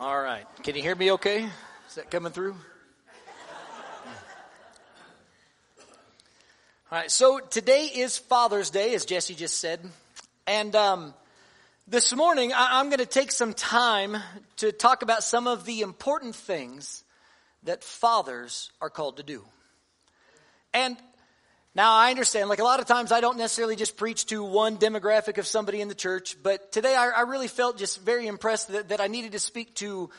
All 0.00 0.22
right. 0.22 0.46
Can 0.62 0.76
you 0.76 0.82
hear 0.82 0.94
me 0.94 1.10
okay? 1.12 1.42
Is 1.88 1.94
that 1.96 2.08
coming 2.08 2.30
through? 2.30 2.52
All 6.92 6.98
right. 6.98 7.10
So 7.10 7.40
today 7.40 7.86
is 7.86 8.16
Father's 8.16 8.70
Day, 8.70 8.94
as 8.94 9.04
Jesse 9.04 9.34
just 9.34 9.58
said. 9.58 9.80
And 10.46 10.76
um, 10.76 11.14
this 11.88 12.14
morning, 12.14 12.52
I- 12.52 12.78
I'm 12.78 12.90
going 12.90 13.00
to 13.00 13.06
take 13.06 13.32
some 13.32 13.52
time 13.52 14.16
to 14.58 14.70
talk 14.70 15.02
about 15.02 15.24
some 15.24 15.48
of 15.48 15.64
the 15.64 15.80
important 15.80 16.36
things 16.36 17.02
that 17.64 17.82
fathers 17.82 18.70
are 18.80 18.90
called 18.90 19.16
to 19.16 19.24
do. 19.24 19.44
And 20.72 20.96
now 21.78 21.94
I 21.94 22.10
understand, 22.10 22.48
like 22.48 22.58
a 22.58 22.64
lot 22.64 22.80
of 22.80 22.86
times 22.86 23.12
I 23.12 23.20
don't 23.20 23.38
necessarily 23.38 23.76
just 23.76 23.96
preach 23.96 24.26
to 24.26 24.42
one 24.42 24.78
demographic 24.78 25.38
of 25.38 25.46
somebody 25.46 25.80
in 25.80 25.86
the 25.86 25.94
church, 25.94 26.36
but 26.42 26.72
today 26.72 26.96
I, 26.96 27.10
I 27.10 27.20
really 27.20 27.46
felt 27.46 27.78
just 27.78 28.02
very 28.02 28.26
impressed 28.26 28.72
that, 28.72 28.88
that 28.88 29.00
I 29.00 29.06
needed 29.06 29.30
to 29.30 29.38
speak 29.38 29.76
to 29.76 30.10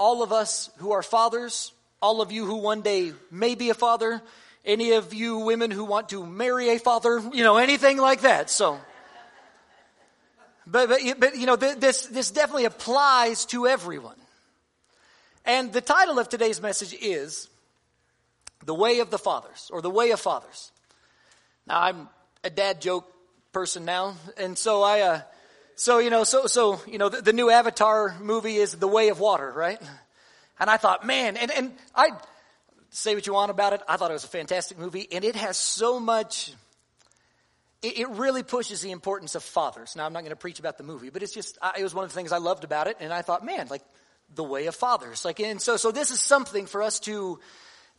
all 0.00 0.24
of 0.24 0.32
us 0.32 0.68
who 0.78 0.90
are 0.90 1.04
fathers, 1.04 1.72
all 2.02 2.22
of 2.22 2.32
you 2.32 2.44
who 2.44 2.56
one 2.56 2.82
day 2.82 3.12
may 3.30 3.54
be 3.54 3.70
a 3.70 3.74
father, 3.74 4.20
any 4.64 4.94
of 4.94 5.14
you 5.14 5.38
women 5.38 5.70
who 5.70 5.84
want 5.84 6.08
to 6.08 6.26
marry 6.26 6.70
a 6.70 6.80
father, 6.80 7.22
you 7.32 7.44
know, 7.44 7.58
anything 7.58 7.98
like 7.98 8.22
that. 8.22 8.50
So, 8.50 8.76
but, 10.66 10.88
but, 10.88 11.20
but 11.20 11.38
you 11.38 11.46
know, 11.46 11.54
this, 11.54 12.06
this 12.06 12.32
definitely 12.32 12.64
applies 12.64 13.44
to 13.46 13.68
everyone. 13.68 14.16
And 15.44 15.72
the 15.72 15.80
title 15.80 16.18
of 16.18 16.28
today's 16.28 16.60
message 16.60 16.96
is 17.00 17.48
The 18.64 18.74
Way 18.74 18.98
of 18.98 19.10
the 19.10 19.18
Fathers, 19.18 19.70
or 19.72 19.80
The 19.80 19.88
Way 19.88 20.10
of 20.10 20.18
Fathers. 20.18 20.72
Now 21.66 21.80
I'm 21.80 22.08
a 22.44 22.50
dad 22.50 22.80
joke 22.80 23.12
person 23.52 23.84
now, 23.84 24.16
and 24.36 24.56
so 24.56 24.82
I, 24.82 25.00
uh, 25.00 25.20
so 25.74 25.98
you 25.98 26.10
know, 26.10 26.22
so 26.22 26.46
so 26.46 26.80
you 26.86 26.98
know, 26.98 27.08
the, 27.08 27.22
the, 27.22 27.32
new 27.32 27.50
Avatar 27.50 28.16
movie 28.20 28.56
is 28.56 28.74
The 28.76 28.86
Way 28.86 29.08
of 29.08 29.18
Water, 29.18 29.52
right? 29.54 29.80
And 30.60 30.70
I 30.70 30.76
thought, 30.76 31.04
man, 31.04 31.36
and 31.36 31.50
and 31.50 31.72
I 31.94 32.10
say 32.90 33.14
what 33.14 33.26
you 33.26 33.32
want 33.32 33.50
about 33.50 33.72
it. 33.72 33.82
I 33.88 33.96
thought 33.96 34.10
it 34.10 34.14
was 34.14 34.24
a 34.24 34.28
fantastic 34.28 34.78
movie, 34.78 35.08
and 35.10 35.24
it 35.24 35.34
has 35.34 35.56
so 35.56 35.98
much. 35.98 36.52
It, 37.82 37.98
it 37.98 38.08
really 38.10 38.42
pushes 38.42 38.80
the 38.80 38.92
importance 38.92 39.34
of 39.34 39.42
fathers. 39.42 39.96
Now 39.96 40.06
I'm 40.06 40.12
not 40.12 40.20
going 40.20 40.30
to 40.30 40.36
preach 40.36 40.60
about 40.60 40.78
the 40.78 40.84
movie, 40.84 41.10
but 41.10 41.22
it's 41.22 41.32
just 41.32 41.58
I, 41.60 41.72
it 41.78 41.82
was 41.82 41.94
one 41.94 42.04
of 42.04 42.10
the 42.10 42.14
things 42.14 42.30
I 42.30 42.38
loved 42.38 42.62
about 42.62 42.86
it, 42.86 42.98
and 43.00 43.12
I 43.12 43.22
thought, 43.22 43.44
man, 43.44 43.66
like 43.68 43.82
the 44.34 44.44
way 44.44 44.66
of 44.66 44.76
fathers, 44.76 45.24
like, 45.24 45.40
and 45.40 45.60
so 45.60 45.76
so 45.76 45.90
this 45.90 46.12
is 46.12 46.20
something 46.20 46.66
for 46.66 46.82
us 46.82 47.00
to 47.00 47.40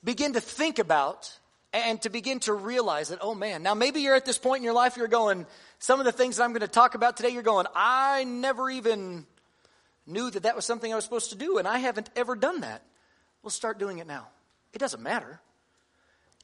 begin 0.03 0.33
to 0.33 0.41
think 0.41 0.79
about 0.79 1.37
and 1.73 2.01
to 2.01 2.09
begin 2.09 2.39
to 2.41 2.53
realize 2.53 3.09
that, 3.09 3.19
oh 3.21 3.35
man, 3.35 3.63
now 3.63 3.73
maybe 3.73 4.01
you're 4.01 4.15
at 4.15 4.25
this 4.25 4.37
point 4.37 4.59
in 4.59 4.63
your 4.63 4.73
life, 4.73 4.97
you're 4.97 5.07
going, 5.07 5.45
some 5.79 5.99
of 5.99 6.05
the 6.05 6.11
things 6.11 6.37
that 6.37 6.43
I'm 6.43 6.51
going 6.51 6.61
to 6.61 6.67
talk 6.67 6.95
about 6.95 7.17
today, 7.17 7.29
you're 7.29 7.43
going, 7.43 7.65
I 7.75 8.23
never 8.23 8.69
even 8.69 9.25
knew 10.05 10.29
that 10.29 10.43
that 10.43 10.55
was 10.55 10.65
something 10.65 10.91
I 10.91 10.95
was 10.95 11.03
supposed 11.03 11.31
to 11.31 11.37
do, 11.37 11.57
and 11.57 11.67
I 11.67 11.79
haven't 11.79 12.09
ever 12.15 12.35
done 12.35 12.61
that. 12.61 12.81
We'll 13.43 13.51
start 13.51 13.79
doing 13.79 13.99
it 13.99 14.07
now. 14.07 14.27
It 14.73 14.79
doesn't 14.79 15.03
matter. 15.03 15.39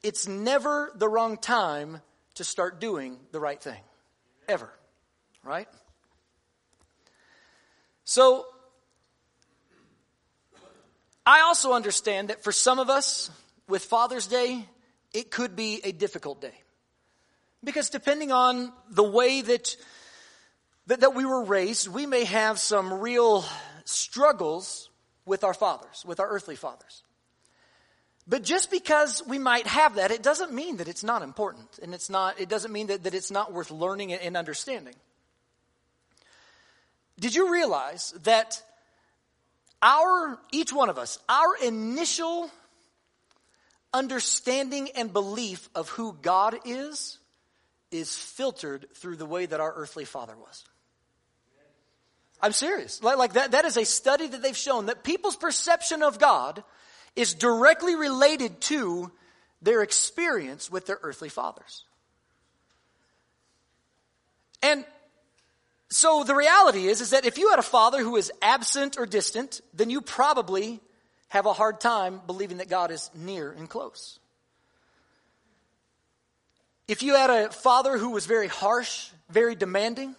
It's 0.02 0.28
never 0.28 0.92
the 0.94 1.08
wrong 1.08 1.38
time 1.38 2.00
to 2.34 2.44
start 2.44 2.80
doing 2.80 3.18
the 3.32 3.40
right 3.40 3.60
thing. 3.60 3.80
Ever. 4.48 4.70
Right? 5.42 5.68
So, 8.04 8.46
I 11.24 11.40
also 11.40 11.72
understand 11.72 12.28
that 12.28 12.44
for 12.44 12.52
some 12.52 12.78
of 12.78 12.90
us, 12.90 13.30
with 13.66 13.84
Father's 13.84 14.26
Day, 14.26 14.66
it 15.14 15.30
could 15.30 15.56
be 15.56 15.80
a 15.84 15.92
difficult 15.92 16.42
day. 16.42 16.54
Because 17.62 17.88
depending 17.88 18.32
on 18.32 18.72
the 18.90 19.04
way 19.04 19.40
that, 19.40 19.76
that, 20.88 21.00
that, 21.00 21.14
we 21.14 21.24
were 21.24 21.44
raised, 21.44 21.88
we 21.88 22.04
may 22.04 22.24
have 22.24 22.58
some 22.58 22.92
real 22.92 23.44
struggles 23.84 24.90
with 25.24 25.44
our 25.44 25.54
fathers, 25.54 26.04
with 26.04 26.20
our 26.20 26.28
earthly 26.28 26.56
fathers. 26.56 27.02
But 28.26 28.42
just 28.42 28.70
because 28.70 29.22
we 29.26 29.38
might 29.38 29.66
have 29.66 29.96
that, 29.96 30.10
it 30.10 30.22
doesn't 30.22 30.52
mean 30.52 30.78
that 30.78 30.88
it's 30.88 31.04
not 31.04 31.22
important. 31.22 31.78
And 31.82 31.94
it's 31.94 32.10
not, 32.10 32.40
it 32.40 32.48
doesn't 32.48 32.72
mean 32.72 32.88
that, 32.88 33.04
that 33.04 33.14
it's 33.14 33.30
not 33.30 33.52
worth 33.52 33.70
learning 33.70 34.12
and 34.12 34.36
understanding. 34.36 34.94
Did 37.18 37.34
you 37.34 37.52
realize 37.52 38.12
that 38.24 38.60
our, 39.80 40.38
each 40.52 40.72
one 40.72 40.88
of 40.88 40.98
us, 40.98 41.18
our 41.28 41.56
initial 41.62 42.50
understanding 43.94 44.90
and 44.96 45.10
belief 45.12 45.70
of 45.74 45.88
who 45.88 46.18
God 46.20 46.56
is 46.66 47.18
is 47.90 48.14
filtered 48.14 48.86
through 48.96 49.16
the 49.16 49.24
way 49.24 49.46
that 49.46 49.60
our 49.60 49.72
earthly 49.74 50.04
father 50.04 50.34
was. 50.36 50.64
I'm 52.42 52.52
serious. 52.52 53.02
Like, 53.02 53.16
like 53.16 53.32
that, 53.34 53.52
that 53.52 53.64
is 53.64 53.76
a 53.76 53.84
study 53.84 54.26
that 54.26 54.42
they've 54.42 54.56
shown 54.56 54.86
that 54.86 55.04
people's 55.04 55.36
perception 55.36 56.02
of 56.02 56.18
God 56.18 56.62
is 57.16 57.32
directly 57.32 57.94
related 57.94 58.60
to 58.62 59.12
their 59.62 59.82
experience 59.82 60.70
with 60.70 60.86
their 60.86 60.98
earthly 61.02 61.28
fathers. 61.28 61.84
And 64.60 64.84
so 65.88 66.24
the 66.24 66.34
reality 66.34 66.88
is, 66.88 67.00
is 67.00 67.10
that 67.10 67.24
if 67.24 67.38
you 67.38 67.50
had 67.50 67.60
a 67.60 67.62
father 67.62 68.02
who 68.02 68.16
is 68.16 68.32
absent 68.42 68.98
or 68.98 69.06
distant, 69.06 69.60
then 69.72 69.88
you 69.88 70.00
probably 70.00 70.80
have 71.34 71.46
a 71.46 71.52
hard 71.52 71.80
time 71.80 72.20
believing 72.28 72.58
that 72.58 72.68
God 72.68 72.92
is 72.92 73.10
near 73.12 73.50
and 73.50 73.68
close. 73.68 74.20
If 76.86 77.02
you 77.02 77.16
had 77.16 77.28
a 77.28 77.50
father 77.50 77.98
who 77.98 78.10
was 78.10 78.26
very 78.26 78.46
harsh, 78.46 79.08
very 79.30 79.56
demanding, 79.56 80.14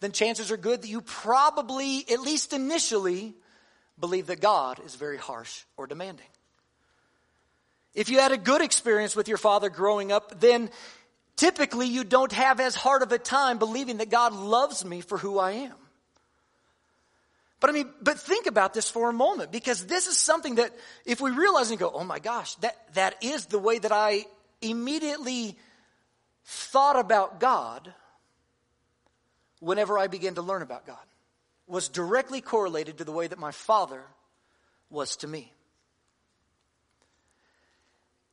then 0.00 0.12
chances 0.12 0.50
are 0.50 0.58
good 0.58 0.82
that 0.82 0.88
you 0.88 1.00
probably, 1.00 2.04
at 2.10 2.20
least 2.20 2.52
initially, 2.52 3.34
believe 3.98 4.26
that 4.26 4.42
God 4.42 4.78
is 4.84 4.94
very 4.94 5.16
harsh 5.16 5.62
or 5.78 5.86
demanding. 5.86 6.26
If 7.94 8.10
you 8.10 8.18
had 8.18 8.32
a 8.32 8.36
good 8.36 8.60
experience 8.60 9.16
with 9.16 9.28
your 9.28 9.38
father 9.38 9.70
growing 9.70 10.12
up, 10.12 10.38
then 10.38 10.68
typically 11.36 11.86
you 11.86 12.04
don't 12.04 12.32
have 12.32 12.60
as 12.60 12.74
hard 12.74 13.00
of 13.00 13.10
a 13.10 13.18
time 13.18 13.56
believing 13.56 13.96
that 13.96 14.10
God 14.10 14.34
loves 14.34 14.84
me 14.84 15.00
for 15.00 15.16
who 15.16 15.38
I 15.38 15.52
am. 15.52 15.85
But 17.60 17.70
I 17.70 17.72
mean, 17.72 17.90
but 18.02 18.18
think 18.18 18.46
about 18.46 18.74
this 18.74 18.90
for 18.90 19.08
a 19.08 19.12
moment 19.12 19.50
because 19.50 19.86
this 19.86 20.06
is 20.06 20.18
something 20.18 20.56
that 20.56 20.72
if 21.04 21.20
we 21.20 21.30
realize 21.30 21.70
and 21.70 21.78
go, 21.78 21.90
oh 21.92 22.04
my 22.04 22.18
gosh, 22.18 22.54
that, 22.56 22.76
that 22.94 23.22
is 23.22 23.46
the 23.46 23.58
way 23.58 23.78
that 23.78 23.92
I 23.92 24.26
immediately 24.60 25.56
thought 26.44 26.98
about 26.98 27.40
God 27.40 27.92
whenever 29.60 29.98
I 29.98 30.06
began 30.06 30.34
to 30.34 30.42
learn 30.42 30.62
about 30.62 30.86
God 30.86 30.98
was 31.66 31.88
directly 31.88 32.40
correlated 32.40 32.98
to 32.98 33.04
the 33.04 33.12
way 33.12 33.26
that 33.26 33.38
my 33.38 33.50
father 33.50 34.02
was 34.90 35.16
to 35.16 35.26
me. 35.26 35.52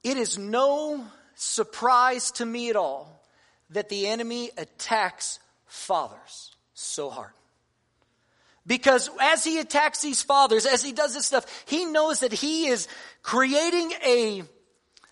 It 0.03 0.17
is 0.17 0.37
no 0.37 1.05
surprise 1.35 2.31
to 2.31 2.45
me 2.45 2.69
at 2.69 2.75
all 2.75 3.23
that 3.69 3.89
the 3.89 4.07
enemy 4.07 4.51
attacks 4.57 5.39
fathers 5.65 6.51
so 6.73 7.09
hard. 7.09 7.31
Because 8.65 9.09
as 9.19 9.43
he 9.43 9.59
attacks 9.59 10.01
these 10.01 10.21
fathers, 10.21 10.65
as 10.65 10.81
he 10.81 10.93
does 10.93 11.13
this 11.13 11.25
stuff, 11.25 11.45
he 11.65 11.85
knows 11.85 12.21
that 12.21 12.31
he 12.31 12.67
is 12.67 12.87
creating 13.21 13.91
a, 14.05 14.43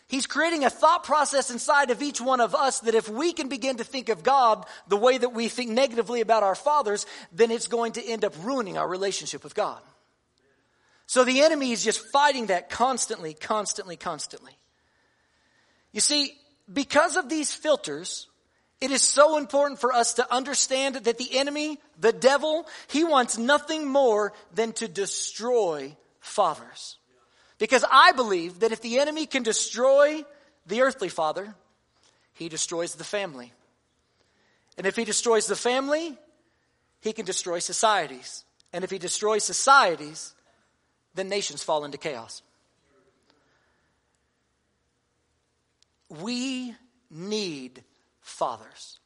he's 0.07 0.25
creating 0.25 0.63
a 0.63 0.69
thought 0.69 1.03
process 1.03 1.51
inside 1.51 1.91
of 1.91 2.01
each 2.01 2.22
one 2.22 2.40
of 2.40 2.56
us 2.56 2.79
that 2.81 2.95
if 2.95 3.09
we 3.09 3.34
can 3.34 3.50
begin 3.50 3.78
to 3.78 3.84
think 3.84 4.07
of 4.07 4.23
God 4.23 4.66
the 4.88 4.95
way 4.95 5.17
that 5.17 5.34
we 5.34 5.50
think 5.50 5.72
negatively 5.72 6.22
about 6.22 6.44
our 6.44 6.56
fathers, 6.56 7.06
then 7.34 7.51
it's 7.51 7.67
going 7.67 7.94
to 7.94 8.03
end 8.03 8.23
up 8.23 8.34
ruining 8.41 8.78
our 8.78 8.88
relationship 8.88 9.44
with 9.44 9.53
God. 9.53 9.81
So 11.07 11.25
the 11.25 11.41
enemy 11.41 11.73
is 11.73 11.84
just 11.84 12.00
fighting 12.13 12.45
that 12.45 12.69
constantly, 12.69 13.34
constantly, 13.34 13.97
constantly. 13.97 14.53
You 15.91 16.00
see, 16.00 16.31
because 16.72 17.17
of 17.17 17.28
these 17.28 17.53
filters, 17.53 18.28
it 18.81 18.89
is 18.89 19.03
so 19.03 19.37
important 19.37 19.79
for 19.79 19.93
us 19.93 20.15
to 20.15 20.33
understand 20.33 20.95
that 20.95 21.19
the 21.19 21.37
enemy, 21.37 21.79
the 21.99 22.11
devil, 22.11 22.67
he 22.87 23.03
wants 23.03 23.37
nothing 23.37 23.87
more 23.87 24.33
than 24.55 24.73
to 24.73 24.87
destroy 24.87 25.95
fathers. 26.19 26.97
Because 27.59 27.85
I 27.89 28.11
believe 28.11 28.61
that 28.61 28.72
if 28.72 28.81
the 28.81 28.97
enemy 28.97 29.28
can 29.28 29.43
destroy 29.43 30.25
the 30.66 30.81
earthly 30.81 31.09
father, 31.09 31.53
he 32.33 32.49
destroys 32.49 32.95
the 32.95 33.03
family. 33.03 33.53
And 34.79 34.87
if 34.87 34.95
he 34.95 35.05
destroys 35.05 35.45
the 35.45 35.55
family, 35.55 36.17
he 37.01 37.13
can 37.13 37.25
destroy 37.25 37.59
societies. 37.59 38.43
And 38.73 38.84
if 38.84 38.89
he 38.89 38.97
destroys 38.97 39.43
societies, 39.43 40.34
then 41.13 41.29
nations 41.29 41.61
fall 41.61 41.85
into 41.85 41.99
chaos. 41.99 42.41
We 46.09 46.73
need 47.11 47.84
fathers. 48.31 48.99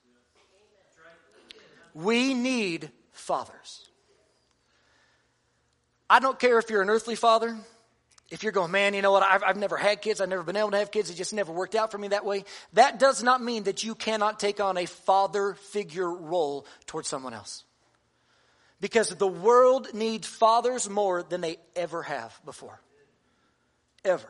We 1.94 2.34
need 2.34 2.90
fathers. 3.12 3.88
I 6.10 6.20
don't 6.20 6.38
care 6.40 6.60
if 6.60 6.70
you're 6.70 6.82
an 6.82 6.90
earthly 6.90 7.16
father, 7.16 7.58
if 8.30 8.44
you're 8.44 8.52
going, 8.52 8.72
man, 8.72 8.94
you 8.94 9.02
know 9.02 9.12
what, 9.12 9.24
I've, 9.24 9.44
I've 9.44 9.58
never 9.58 9.78
had 9.78 10.02
kids, 10.02 10.22
I've 10.22 10.30
never 10.30 10.44
been 10.44 10.56
able 10.56 10.72
to 10.72 10.78
have 10.78 10.92
kids, 10.92 11.10
it 11.10 11.16
just 11.16 11.34
never 11.34 11.52
worked 11.52 11.76
out 11.76 11.92
for 11.92 11.98
me 11.98 12.10
that 12.10 12.26
way. 12.26 12.44
That 12.74 13.00
does 13.00 13.24
not 13.24 13.42
mean 13.42 13.64
that 13.64 13.84
you 13.84 13.96
cannot 13.96 14.40
take 14.40 14.60
on 14.60 14.78
a 14.78 14.86
father 14.86 15.54
figure 15.54 16.12
role 16.12 16.66
towards 16.86 17.08
someone 17.08 17.34
else. 17.34 17.64
Because 18.82 19.10
the 19.10 19.28
world 19.28 19.94
needs 19.94 20.28
fathers 20.28 20.90
more 20.90 21.24
than 21.24 21.42
they 21.42 21.58
ever 21.76 22.04
have 22.04 22.40
before. 22.46 22.80
Ever. 24.04 24.30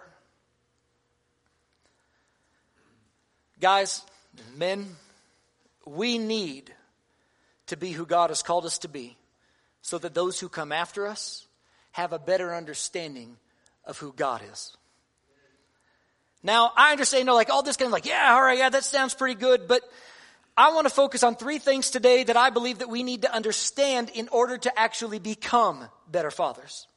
Guys, 3.59 4.01
men, 4.55 4.95
we 5.85 6.17
need 6.17 6.73
to 7.67 7.77
be 7.77 7.91
who 7.91 8.05
God 8.05 8.29
has 8.29 8.43
called 8.43 8.65
us 8.65 8.79
to 8.79 8.87
be 8.87 9.17
so 9.81 9.97
that 9.97 10.13
those 10.13 10.39
who 10.39 10.49
come 10.49 10.71
after 10.71 11.07
us 11.07 11.47
have 11.91 12.13
a 12.13 12.19
better 12.19 12.53
understanding 12.53 13.37
of 13.85 13.97
who 13.97 14.11
God 14.13 14.41
is. 14.51 14.75
Now, 16.43 16.71
I 16.75 16.91
understand, 16.91 17.21
you 17.21 17.25
know, 17.25 17.35
like 17.35 17.49
all 17.49 17.63
this 17.63 17.77
kind 17.77 17.87
of 17.87 17.93
like, 17.93 18.05
yeah, 18.05 18.33
all 18.33 18.41
right, 18.41 18.57
yeah, 18.57 18.69
that 18.69 18.83
sounds 18.83 19.13
pretty 19.15 19.39
good, 19.39 19.67
but 19.67 19.81
I 20.57 20.71
want 20.73 20.87
to 20.87 20.93
focus 20.93 21.23
on 21.23 21.35
three 21.35 21.59
things 21.59 21.89
today 21.89 22.23
that 22.23 22.37
I 22.37 22.49
believe 22.49 22.79
that 22.79 22.89
we 22.89 23.03
need 23.03 23.23
to 23.23 23.33
understand 23.33 24.09
in 24.13 24.27
order 24.29 24.57
to 24.57 24.79
actually 24.79 25.19
become 25.19 25.85
better 26.09 26.31
fathers. 26.31 26.87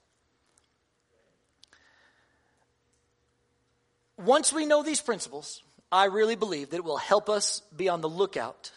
Once 4.16 4.52
we 4.52 4.66
know 4.66 4.82
these 4.82 5.00
principles, 5.00 5.62
I 5.90 6.06
really 6.06 6.36
believe 6.36 6.70
that 6.70 6.76
it 6.76 6.84
will 6.84 6.98
help 6.98 7.28
us 7.28 7.62
be 7.76 7.88
on 7.88 8.00
the 8.00 8.08
lookout 8.08 8.72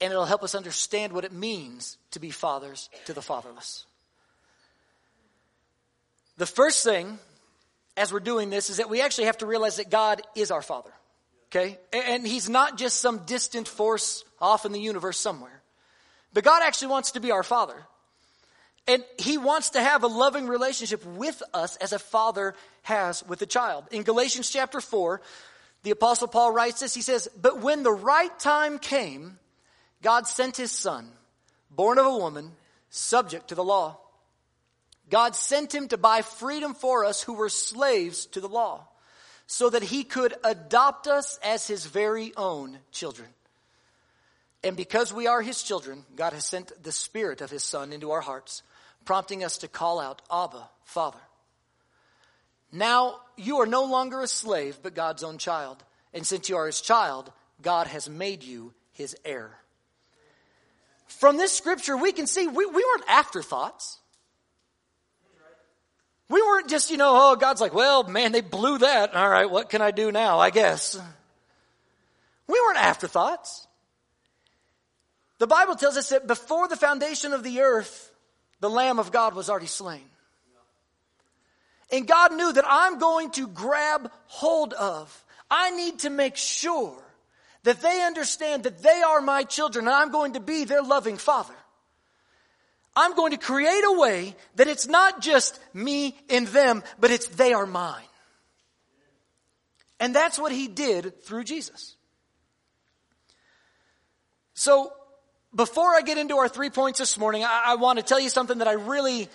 and 0.00 0.10
it'll 0.12 0.26
help 0.26 0.42
us 0.42 0.54
understand 0.54 1.12
what 1.12 1.24
it 1.24 1.32
means 1.32 1.96
to 2.10 2.20
be 2.20 2.30
fathers 2.30 2.90
to 3.06 3.14
the 3.14 3.22
fatherless. 3.22 3.86
The 6.36 6.46
first 6.46 6.84
thing 6.84 7.18
as 7.96 8.12
we're 8.12 8.20
doing 8.20 8.50
this 8.50 8.68
is 8.68 8.76
that 8.76 8.90
we 8.90 9.00
actually 9.00 9.24
have 9.24 9.38
to 9.38 9.46
realize 9.46 9.76
that 9.76 9.90
God 9.90 10.20
is 10.34 10.50
our 10.50 10.60
Father. 10.60 10.90
Okay? 11.50 11.78
And 11.92 12.26
He's 12.26 12.48
not 12.48 12.76
just 12.76 13.00
some 13.00 13.20
distant 13.24 13.66
force 13.66 14.24
off 14.40 14.66
in 14.66 14.72
the 14.72 14.80
universe 14.80 15.18
somewhere. 15.18 15.62
But 16.34 16.44
God 16.44 16.62
actually 16.62 16.88
wants 16.88 17.12
to 17.12 17.20
be 17.20 17.30
our 17.30 17.42
Father. 17.42 17.86
And 18.88 19.04
He 19.18 19.38
wants 19.38 19.70
to 19.70 19.82
have 19.82 20.02
a 20.02 20.08
loving 20.08 20.46
relationship 20.46 21.04
with 21.04 21.42
us 21.52 21.76
as 21.76 21.92
a 21.92 21.98
father 21.98 22.54
has 22.82 23.26
with 23.26 23.42
a 23.42 23.46
child. 23.46 23.84
In 23.90 24.02
Galatians 24.02 24.50
chapter 24.50 24.80
4, 24.80 25.20
the 25.82 25.90
Apostle 25.90 26.28
Paul 26.28 26.52
writes 26.52 26.80
this 26.80 26.94
He 26.94 27.02
says, 27.02 27.28
But 27.40 27.60
when 27.60 27.82
the 27.82 27.92
right 27.92 28.36
time 28.38 28.78
came, 28.78 29.38
God 30.02 30.26
sent 30.26 30.56
His 30.56 30.72
Son, 30.72 31.10
born 31.70 31.98
of 31.98 32.06
a 32.06 32.16
woman, 32.16 32.52
subject 32.90 33.48
to 33.48 33.54
the 33.54 33.64
law 33.64 33.98
God 35.08 35.36
sent 35.36 35.74
him 35.74 35.88
to 35.88 35.98
buy 35.98 36.22
freedom 36.22 36.74
for 36.74 37.04
us 37.04 37.22
who 37.22 37.34
were 37.34 37.48
slaves 37.48 38.26
to 38.26 38.40
the 38.40 38.48
law, 38.48 38.88
so 39.46 39.70
that 39.70 39.84
he 39.84 40.02
could 40.02 40.34
adopt 40.42 41.06
us 41.06 41.38
as 41.42 41.66
his 41.66 41.86
very 41.86 42.32
own 42.36 42.78
children. 42.90 43.28
And 44.64 44.76
because 44.76 45.12
we 45.12 45.28
are 45.28 45.42
his 45.42 45.62
children, 45.62 46.04
God 46.16 46.32
has 46.32 46.44
sent 46.44 46.72
the 46.82 46.90
Spirit 46.90 47.40
of 47.40 47.50
his 47.50 47.62
Son 47.62 47.92
into 47.92 48.10
our 48.10 48.20
hearts, 48.20 48.62
prompting 49.06 49.42
us 49.42 49.58
to 49.58 49.68
call 49.68 49.98
out, 49.98 50.20
Abba, 50.30 50.68
Father. 50.84 51.18
Now 52.70 53.20
you 53.38 53.60
are 53.60 53.66
no 53.66 53.84
longer 53.84 54.20
a 54.20 54.26
slave, 54.26 54.80
but 54.82 54.94
God's 54.94 55.22
own 55.22 55.38
child. 55.38 55.82
And 56.12 56.26
since 56.26 56.50
you 56.50 56.56
are 56.56 56.66
his 56.66 56.82
child, 56.82 57.32
God 57.62 57.86
has 57.86 58.10
made 58.10 58.42
you 58.42 58.74
his 58.92 59.16
heir. 59.24 59.56
From 61.06 61.38
this 61.38 61.52
scripture, 61.52 61.96
we 61.96 62.12
can 62.12 62.26
see 62.26 62.46
we, 62.46 62.66
we 62.66 62.84
weren't 62.84 63.08
afterthoughts. 63.08 63.98
We 66.28 66.42
weren't 66.42 66.68
just, 66.68 66.90
you 66.90 66.96
know, 66.96 67.12
oh, 67.14 67.36
God's 67.36 67.60
like, 67.60 67.72
well, 67.72 68.02
man, 68.02 68.32
they 68.32 68.40
blew 68.40 68.78
that. 68.78 69.14
All 69.14 69.28
right, 69.28 69.48
what 69.48 69.70
can 69.70 69.80
I 69.80 69.92
do 69.92 70.10
now? 70.10 70.40
I 70.40 70.50
guess. 70.50 71.00
We 72.48 72.60
weren't 72.60 72.84
afterthoughts. 72.84 73.66
The 75.38 75.46
Bible 75.46 75.76
tells 75.76 75.96
us 75.96 76.08
that 76.08 76.26
before 76.26 76.66
the 76.66 76.76
foundation 76.76 77.32
of 77.32 77.44
the 77.44 77.60
earth, 77.60 78.10
the 78.60 78.70
Lamb 78.70 78.98
of 78.98 79.12
God 79.12 79.34
was 79.34 79.48
already 79.50 79.66
slain. 79.66 80.04
And 81.92 82.06
God 82.06 82.34
knew 82.34 82.52
that 82.52 82.64
I'm 82.66 82.98
going 82.98 83.30
to 83.32 83.46
grab 83.46 84.10
hold 84.26 84.72
of, 84.72 85.24
I 85.50 85.70
need 85.70 86.00
to 86.00 86.10
make 86.10 86.36
sure 86.36 87.00
that 87.62 87.80
they 87.80 88.02
understand 88.02 88.64
that 88.64 88.82
they 88.82 89.02
are 89.02 89.20
my 89.20 89.44
children 89.44 89.86
and 89.86 89.94
I'm 89.94 90.10
going 90.10 90.32
to 90.32 90.40
be 90.40 90.64
their 90.64 90.82
loving 90.82 91.16
father. 91.16 91.54
I'm 92.96 93.14
going 93.14 93.32
to 93.32 93.38
create 93.38 93.84
a 93.84 93.98
way 93.98 94.34
that 94.54 94.68
it's 94.68 94.86
not 94.86 95.20
just 95.20 95.60
me 95.74 96.16
and 96.30 96.46
them, 96.46 96.82
but 96.98 97.10
it's 97.10 97.26
they 97.26 97.52
are 97.52 97.66
mine. 97.66 98.02
And 100.00 100.14
that's 100.14 100.38
what 100.38 100.52
he 100.52 100.66
did 100.66 101.22
through 101.22 101.44
Jesus. 101.44 101.94
So, 104.54 104.92
before 105.56 105.96
I 105.96 106.02
get 106.02 106.18
into 106.18 106.36
our 106.36 106.48
three 106.48 106.70
points 106.70 106.98
this 106.98 107.18
morning, 107.18 107.42
I, 107.42 107.62
I 107.68 107.74
want 107.76 107.98
to 107.98 108.04
tell 108.04 108.20
you 108.20 108.28
something 108.28 108.58
that 108.58 108.68
I 108.68 108.72
really, 108.72 109.28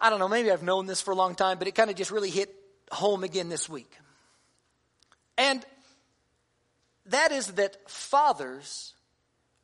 I 0.00 0.10
don't 0.10 0.18
know, 0.18 0.28
maybe 0.28 0.50
I've 0.50 0.62
known 0.62 0.86
this 0.86 1.00
for 1.00 1.12
a 1.12 1.14
long 1.14 1.34
time, 1.34 1.58
but 1.58 1.66
it 1.66 1.74
kind 1.74 1.88
of 1.88 1.96
just 1.96 2.10
really 2.10 2.30
hit 2.30 2.54
home 2.92 3.24
again 3.24 3.48
this 3.48 3.68
week. 3.68 3.90
And 5.38 5.64
that 7.06 7.32
is 7.32 7.46
that 7.52 7.88
fathers 7.88 8.92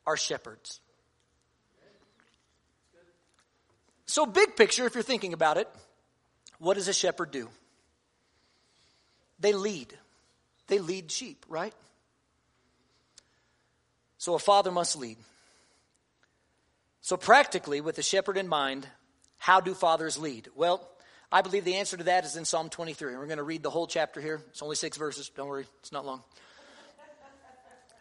are 0.07 0.17
shepherds. 0.17 0.81
So, 4.07 4.27
big 4.27 4.57
picture, 4.57 4.87
if 4.87 4.95
you're 4.95 5.05
thinking 5.05 5.35
about 5.35 5.57
it, 5.57 5.69
what 6.59 6.75
does 6.75 6.89
a 6.89 6.93
shepherd 6.93 7.31
do? 7.31 7.49
They 9.39 9.53
lead. 9.53 9.93
They 10.67 10.81
lead 10.81 11.13
sheep, 11.13 11.47
right? 11.49 11.73
So, 14.19 14.35
a 14.35 14.39
father 14.41 14.73
must 14.73 14.97
lead. 14.97 15.17
So, 17.03 17.17
practically, 17.17 17.81
with 17.81 17.97
the 17.97 18.03
shepherd 18.03 18.37
in 18.37 18.49
mind, 18.49 18.87
how 19.39 19.61
do 19.61 19.75
fathers 19.75 20.19
lead? 20.19 20.49
Well, 20.55 20.87
I 21.33 21.43
believe 21.43 21.65
the 21.65 21.77
answer 21.77 21.97
to 21.97 22.05
that 22.05 22.25
is 22.25 22.37
in 22.37 22.45
Psalm 22.45 22.69
23. 22.69 23.17
We're 23.17 23.27
going 23.27 23.39
to 23.39 23.43
read 23.43 23.63
the 23.63 23.71
whole 23.71 23.87
chapter 23.87 24.21
here. 24.21 24.43
It's 24.51 24.63
only 24.63 24.77
six 24.77 24.97
verses. 24.97 25.31
Don't 25.31 25.49
worry, 25.49 25.67
it's 25.81 25.93
not 25.93 26.05
long. 26.05 26.23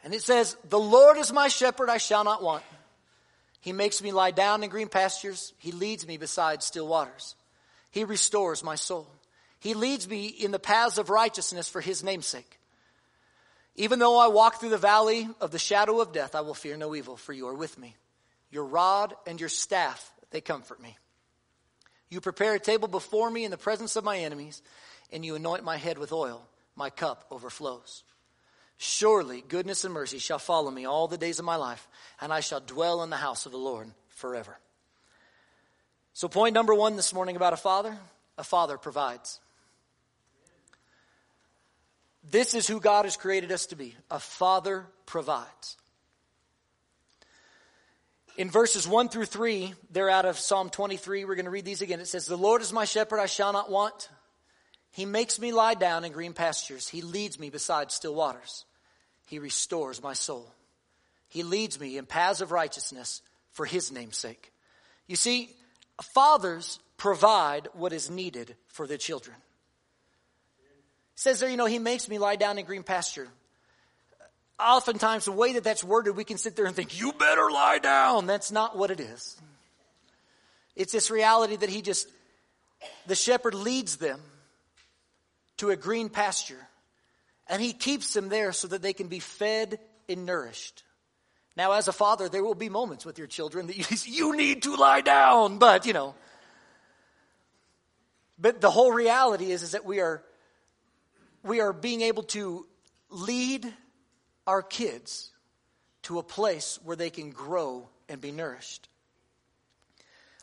And 0.04 0.14
it 0.14 0.22
says, 0.22 0.58
The 0.70 0.80
Lord 0.80 1.18
is 1.18 1.32
my 1.32 1.48
shepherd, 1.48 1.90
I 1.90 1.98
shall 1.98 2.24
not 2.24 2.42
want. 2.42 2.64
He 3.62 3.74
makes 3.74 4.02
me 4.02 4.12
lie 4.12 4.32
down 4.32 4.64
in 4.64 4.70
green 4.70 4.88
pastures. 4.88 5.54
He 5.58 5.72
leads 5.72 6.08
me 6.08 6.18
beside 6.18 6.64
still 6.64 6.88
waters. 6.88 7.36
He 7.92 8.04
restores 8.04 8.64
my 8.64 8.76
soul. 8.76 9.08
He 9.60 9.74
leads 9.74 10.08
me 10.08 10.28
in 10.28 10.52
the 10.52 10.60
paths 10.60 10.98
of 10.98 11.10
righteousness 11.10 11.68
for 11.68 11.82
his 11.82 12.04
namesake. 12.04 12.60
Even 13.76 14.00
though 14.00 14.18
I 14.18 14.28
walk 14.28 14.60
through 14.60 14.70
the 14.70 14.78
valley 14.78 15.28
of 15.42 15.52
the 15.52 15.60
shadow 15.60 16.00
of 16.00 16.14
death, 16.14 16.36
I 16.36 16.42
will 16.42 16.54
fear 16.54 16.78
no 16.78 16.96
evil, 16.96 17.18
for 17.18 17.34
you 17.34 17.48
are 17.48 17.54
with 17.54 17.78
me. 17.78 17.96
Your 18.52 18.66
rod 18.66 19.16
and 19.28 19.40
your 19.40 19.50
staff, 19.50 20.12
they 20.32 20.42
comfort 20.42 20.82
me. 20.82 20.98
You 22.10 22.22
prepare 22.22 22.56
a 22.56 22.60
table 22.60 22.88
before 22.88 23.30
me 23.30 23.46
in 23.46 23.52
the 23.52 23.58
presence 23.58 23.96
of 23.96 24.04
my 24.04 24.18
enemies, 24.18 24.62
and 25.12 25.24
you 25.24 25.36
anoint 25.36 25.64
my 25.64 25.78
head 25.78 25.98
with 25.98 26.12
oil. 26.12 26.48
My 26.76 26.90
cup 26.90 27.26
overflows. 27.30 28.04
Surely 28.78 29.44
goodness 29.48 29.84
and 29.84 29.94
mercy 29.94 30.20
shall 30.20 30.40
follow 30.40 30.72
me 30.72 30.86
all 30.86 31.08
the 31.08 31.18
days 31.18 31.40
of 31.40 31.46
my 31.46 31.58
life, 31.58 31.88
and 32.22 32.32
I 32.32 32.40
shall 32.40 32.62
dwell 32.62 33.04
in 33.04 33.10
the 33.10 33.18
house 33.18 33.46
of 33.46 33.52
the 33.52 33.58
Lord 33.58 33.92
forever. 34.08 34.58
So, 36.14 36.28
point 36.28 36.54
number 36.54 36.74
one 36.74 36.96
this 36.96 37.14
morning 37.14 37.36
about 37.36 37.54
a 37.54 37.58
father 37.58 37.98
a 38.40 38.44
father 38.44 38.78
provides. 38.78 39.40
This 42.32 42.54
is 42.54 42.68
who 42.68 42.80
God 42.80 43.06
has 43.06 43.18
created 43.18 43.52
us 43.52 43.68
to 43.68 43.76
be. 43.76 43.96
A 44.10 44.20
father 44.20 44.86
provides. 45.06 45.78
In 48.40 48.50
verses 48.50 48.88
1 48.88 49.10
through 49.10 49.26
3, 49.26 49.74
they're 49.92 50.10
out 50.10 50.24
of 50.24 50.40
Psalm 50.40 50.70
23. 50.70 51.26
We're 51.26 51.36
going 51.36 51.44
to 51.44 51.52
read 51.52 51.66
these 51.66 51.82
again. 51.82 52.00
It 52.00 52.08
says, 52.08 52.26
The 52.26 52.38
Lord 52.38 52.62
is 52.62 52.72
my 52.72 52.86
shepherd, 52.86 53.20
I 53.20 53.26
shall 53.26 53.52
not 53.52 53.70
want. 53.70 54.08
He 54.92 55.04
makes 55.04 55.42
me 55.42 55.52
lie 55.52 55.74
down 55.74 56.06
in 56.06 56.14
green 56.14 56.32
pastures. 56.32 56.88
He 56.88 57.02
leads 57.02 57.38
me 57.38 57.50
beside 57.50 57.92
still 57.92 58.16
waters. 58.16 58.64
He 59.26 59.40
restores 59.40 60.02
my 60.02 60.14
soul. 60.14 60.50
He 61.28 61.44
leads 61.44 61.82
me 61.82 61.98
in 61.98 62.06
paths 62.06 62.40
of 62.40 62.54
righteousness 62.54 63.22
for 63.52 63.66
His 63.66 63.92
name's 63.92 64.16
sake. 64.16 64.54
You 65.06 65.18
see, 65.18 65.54
fathers 66.14 66.80
provide 66.96 67.68
what 67.74 67.92
is 67.92 68.10
needed 68.10 68.56
for 68.68 68.88
their 68.88 68.98
children. 68.98 69.36
It 70.56 71.20
says 71.20 71.42
there, 71.42 71.50
you 71.50 71.58
know, 71.58 71.66
He 71.66 71.78
makes 71.78 72.08
me 72.08 72.20
lie 72.20 72.38
down 72.38 72.58
in 72.58 72.64
green 72.64 72.84
pasture. 72.84 73.28
Oftentimes, 74.60 75.26
the 75.26 75.32
way 75.32 75.54
that 75.54 75.64
that's 75.64 75.84
worded, 75.84 76.16
we 76.16 76.24
can 76.24 76.38
sit 76.38 76.56
there 76.56 76.66
and 76.66 76.76
think, 76.76 77.00
you 77.00 77.14
better 77.14 77.50
lie 77.50 77.80
down. 77.80 78.28
That's 78.28 78.52
not 78.52 78.78
what 78.78 78.92
it 78.92 79.00
is. 79.00 79.40
It's 80.76 80.92
this 80.92 81.10
reality 81.10 81.56
that 81.56 81.70
He 81.70 81.82
just, 81.82 82.08
the 83.08 83.16
shepherd 83.16 83.54
leads 83.54 83.98
them 83.98 84.20
to 85.58 85.70
a 85.70 85.76
green 85.76 86.10
pasture 86.10 86.68
and 87.50 87.62
he 87.62 87.74
keeps 87.74 88.14
them 88.14 88.30
there 88.30 88.54
so 88.54 88.68
that 88.68 88.82
they 88.82 88.94
can 88.94 89.08
be 89.08 89.20
fed 89.20 89.80
and 90.08 90.26
nourished. 90.26 90.84
Now, 91.58 91.74
as 91.74 91.88
a 91.88 91.92
father, 91.92 92.30
there 92.30 92.44
will 92.44 92.56
be 92.56 92.70
moments 92.70 93.06
with 93.06 93.18
your 93.18 93.28
children 93.28 93.68
that 93.68 93.78
you, 93.78 93.86
you 94.06 94.36
need 94.36 94.64
to 94.64 94.76
lie 94.76 95.02
down, 95.02 95.58
but 95.58 95.86
you 95.86 95.94
know. 95.94 96.14
But 98.38 98.62
the 98.62 98.70
whole 98.70 98.92
reality 98.92 99.52
is, 99.52 99.64
is 99.64 99.72
that 99.72 99.84
we 99.84 100.00
are, 100.00 100.24
we 101.44 101.60
are 101.60 101.74
being 101.74 102.02
able 102.02 102.24
to 102.24 102.66
lead 103.10 103.74
our 104.50 104.64
kids 104.64 105.30
to 106.02 106.18
a 106.18 106.24
place 106.24 106.80
where 106.84 106.96
they 106.96 107.12
can 107.12 107.30
grow 107.30 107.88
and 108.10 108.20
be 108.20 108.32
nourished. 108.32 108.90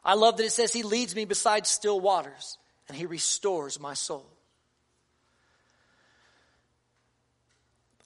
I 0.04 0.14
love 0.14 0.36
that 0.36 0.44
it 0.44 0.52
says 0.52 0.72
he 0.72 0.84
leads 0.84 1.16
me 1.16 1.25
beside 1.25 1.66
still 1.66 1.98
waters 1.98 2.56
and 2.86 2.96
he 2.96 3.04
restores 3.04 3.80
my 3.80 3.94
soul. 3.94 4.25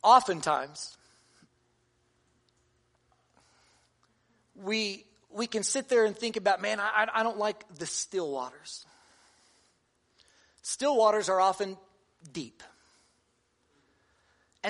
Oftentimes, 0.02 0.96
we, 4.54 5.04
we 5.30 5.46
can 5.46 5.62
sit 5.62 5.90
there 5.90 6.06
and 6.06 6.16
think 6.16 6.38
about, 6.38 6.62
man, 6.62 6.80
I, 6.80 7.08
I 7.12 7.22
don't 7.22 7.36
like 7.36 7.62
the 7.74 7.84
still 7.84 8.30
waters. 8.30 8.86
Still 10.62 10.96
waters 10.96 11.28
are 11.28 11.42
often 11.42 11.76
deep. 12.32 12.62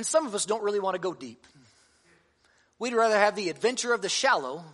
And 0.01 0.07
some 0.07 0.27
of 0.27 0.35
us 0.35 0.47
don't 0.47 0.63
really 0.63 0.81
want 0.81 0.95
to 0.95 0.99
go 0.99 1.13
deep. 1.13 1.47
We'd 2.79 2.95
rather 2.95 3.19
have 3.19 3.37
the 3.37 3.51
adventure 3.51 3.93
of 3.93 4.01
the 4.01 4.09
shallow 4.09 4.65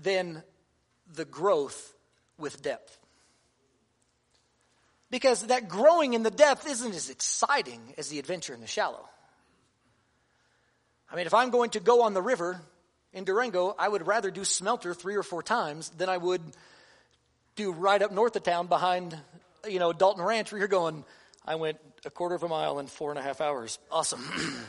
than 0.00 0.44
the 1.12 1.24
growth 1.24 1.92
with 2.38 2.62
depth. 2.62 2.96
Because 5.10 5.48
that 5.48 5.68
growing 5.68 6.14
in 6.14 6.22
the 6.22 6.30
depth 6.30 6.64
isn't 6.68 6.94
as 6.94 7.10
exciting 7.10 7.80
as 7.98 8.08
the 8.08 8.20
adventure 8.20 8.54
in 8.54 8.60
the 8.60 8.68
shallow. 8.68 9.04
I 11.10 11.16
mean, 11.16 11.26
if 11.26 11.34
I'm 11.34 11.50
going 11.50 11.70
to 11.70 11.80
go 11.80 12.02
on 12.02 12.14
the 12.14 12.22
river 12.22 12.60
in 13.12 13.24
Durango, 13.24 13.74
I 13.76 13.88
would 13.88 14.06
rather 14.06 14.30
do 14.30 14.44
smelter 14.44 14.94
three 14.94 15.16
or 15.16 15.24
four 15.24 15.42
times 15.42 15.88
than 15.88 16.08
I 16.08 16.18
would 16.18 16.42
do 17.56 17.72
right 17.72 18.00
up 18.00 18.12
north 18.12 18.36
of 18.36 18.44
town 18.44 18.68
behind, 18.68 19.18
you 19.66 19.80
know, 19.80 19.92
Dalton 19.92 20.24
Ranch 20.24 20.52
where 20.52 20.60
you're 20.60 20.68
going, 20.68 21.04
I 21.46 21.54
went 21.54 21.78
a 22.04 22.10
quarter 22.10 22.34
of 22.34 22.42
a 22.42 22.48
mile 22.48 22.80
in 22.80 22.88
four 22.88 23.10
and 23.10 23.18
a 23.18 23.22
half 23.22 23.40
hours. 23.40 23.78
Awesome. 23.90 24.24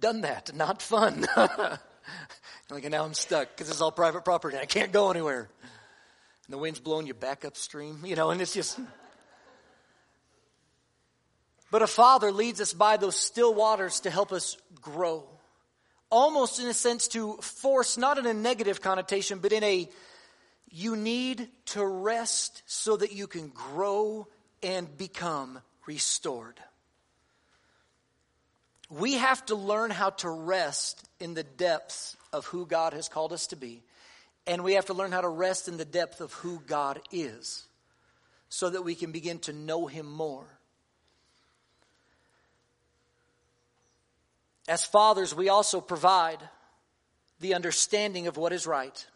Done 0.00 0.22
that. 0.22 0.54
Not 0.54 0.80
fun. 0.80 1.26
like, 2.70 2.88
now 2.90 3.04
I'm 3.04 3.14
stuck 3.14 3.48
because 3.48 3.68
it's 3.68 3.82
all 3.82 3.92
private 3.92 4.24
property. 4.24 4.56
I 4.56 4.64
can't 4.64 4.90
go 4.90 5.10
anywhere. 5.10 5.50
And 6.46 6.52
the 6.52 6.58
wind's 6.58 6.80
blowing 6.80 7.06
you 7.06 7.14
back 7.14 7.44
upstream, 7.44 8.00
you 8.04 8.16
know, 8.16 8.30
and 8.30 8.40
it's 8.40 8.54
just. 8.54 8.78
But 11.70 11.82
a 11.82 11.86
father 11.86 12.32
leads 12.32 12.60
us 12.60 12.72
by 12.72 12.96
those 12.96 13.16
still 13.16 13.52
waters 13.52 14.00
to 14.00 14.10
help 14.10 14.32
us 14.32 14.56
grow. 14.80 15.24
Almost 16.10 16.60
in 16.60 16.68
a 16.68 16.74
sense 16.74 17.08
to 17.08 17.34
force, 17.38 17.98
not 17.98 18.16
in 18.16 18.26
a 18.26 18.34
negative 18.34 18.80
connotation, 18.80 19.40
but 19.40 19.52
in 19.52 19.64
a 19.64 19.88
you 20.74 20.96
need 20.96 21.46
to 21.66 21.86
rest 21.86 22.62
so 22.66 22.96
that 22.96 23.12
you 23.12 23.28
can 23.28 23.46
grow 23.48 24.26
and 24.60 24.98
become 24.98 25.60
restored. 25.86 26.58
We 28.90 29.14
have 29.14 29.46
to 29.46 29.54
learn 29.54 29.92
how 29.92 30.10
to 30.10 30.28
rest 30.28 31.08
in 31.20 31.34
the 31.34 31.44
depths 31.44 32.16
of 32.32 32.46
who 32.46 32.66
God 32.66 32.92
has 32.92 33.08
called 33.08 33.32
us 33.32 33.46
to 33.48 33.56
be. 33.56 33.84
And 34.48 34.64
we 34.64 34.74
have 34.74 34.86
to 34.86 34.94
learn 34.94 35.12
how 35.12 35.20
to 35.20 35.28
rest 35.28 35.68
in 35.68 35.76
the 35.76 35.84
depth 35.84 36.20
of 36.20 36.32
who 36.32 36.60
God 36.66 37.00
is 37.12 37.66
so 38.48 38.68
that 38.68 38.82
we 38.82 38.96
can 38.96 39.12
begin 39.12 39.38
to 39.40 39.52
know 39.52 39.86
Him 39.86 40.10
more. 40.10 40.58
As 44.66 44.84
fathers, 44.84 45.36
we 45.36 45.48
also 45.48 45.80
provide 45.80 46.40
the 47.38 47.54
understanding 47.54 48.26
of 48.26 48.36
what 48.36 48.52
is 48.52 48.66
right 48.66 49.06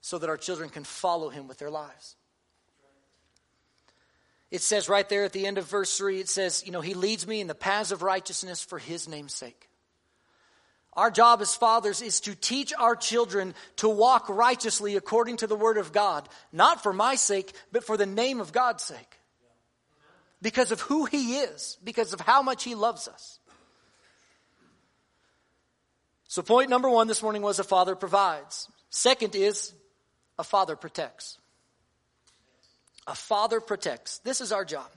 so 0.00 0.18
that 0.18 0.30
our 0.30 0.36
children 0.36 0.70
can 0.70 0.84
follow 0.84 1.28
Him 1.28 1.48
with 1.48 1.58
their 1.58 1.70
lives. 1.70 2.16
It 4.50 4.62
says 4.62 4.88
right 4.88 5.08
there 5.08 5.24
at 5.24 5.32
the 5.32 5.46
end 5.46 5.58
of 5.58 5.68
verse 5.68 5.96
3, 5.98 6.20
it 6.20 6.28
says, 6.28 6.62
You 6.64 6.72
know, 6.72 6.80
He 6.80 6.94
leads 6.94 7.26
me 7.26 7.40
in 7.40 7.46
the 7.46 7.54
paths 7.54 7.92
of 7.92 8.02
righteousness 8.02 8.62
for 8.64 8.78
His 8.78 9.08
name's 9.08 9.34
sake. 9.34 9.68
Our 10.94 11.10
job 11.10 11.40
as 11.42 11.54
fathers 11.54 12.02
is 12.02 12.20
to 12.22 12.34
teach 12.34 12.72
our 12.76 12.96
children 12.96 13.54
to 13.76 13.88
walk 13.88 14.28
righteously 14.28 14.96
according 14.96 15.36
to 15.38 15.46
the 15.46 15.54
Word 15.54 15.76
of 15.76 15.92
God, 15.92 16.28
not 16.50 16.82
for 16.82 16.92
my 16.92 17.14
sake, 17.14 17.52
but 17.70 17.84
for 17.84 17.96
the 17.96 18.06
name 18.06 18.40
of 18.40 18.52
God's 18.52 18.82
sake. 18.82 19.20
Because 20.40 20.72
of 20.72 20.80
who 20.80 21.04
He 21.04 21.36
is, 21.36 21.76
because 21.84 22.12
of 22.12 22.20
how 22.20 22.42
much 22.42 22.64
He 22.64 22.74
loves 22.74 23.06
us. 23.06 23.38
So, 26.26 26.42
point 26.42 26.68
number 26.68 26.90
one 26.90 27.06
this 27.06 27.22
morning 27.22 27.42
was 27.42 27.58
a 27.58 27.64
father 27.64 27.94
provides. 27.94 28.68
Second 28.90 29.34
is 29.34 29.72
a 30.38 30.44
father 30.44 30.76
protects. 30.76 31.38
A 33.06 33.14
father 33.14 33.60
protects. 33.60 34.18
This 34.18 34.40
is 34.40 34.52
our 34.52 34.64
job. 34.64 34.88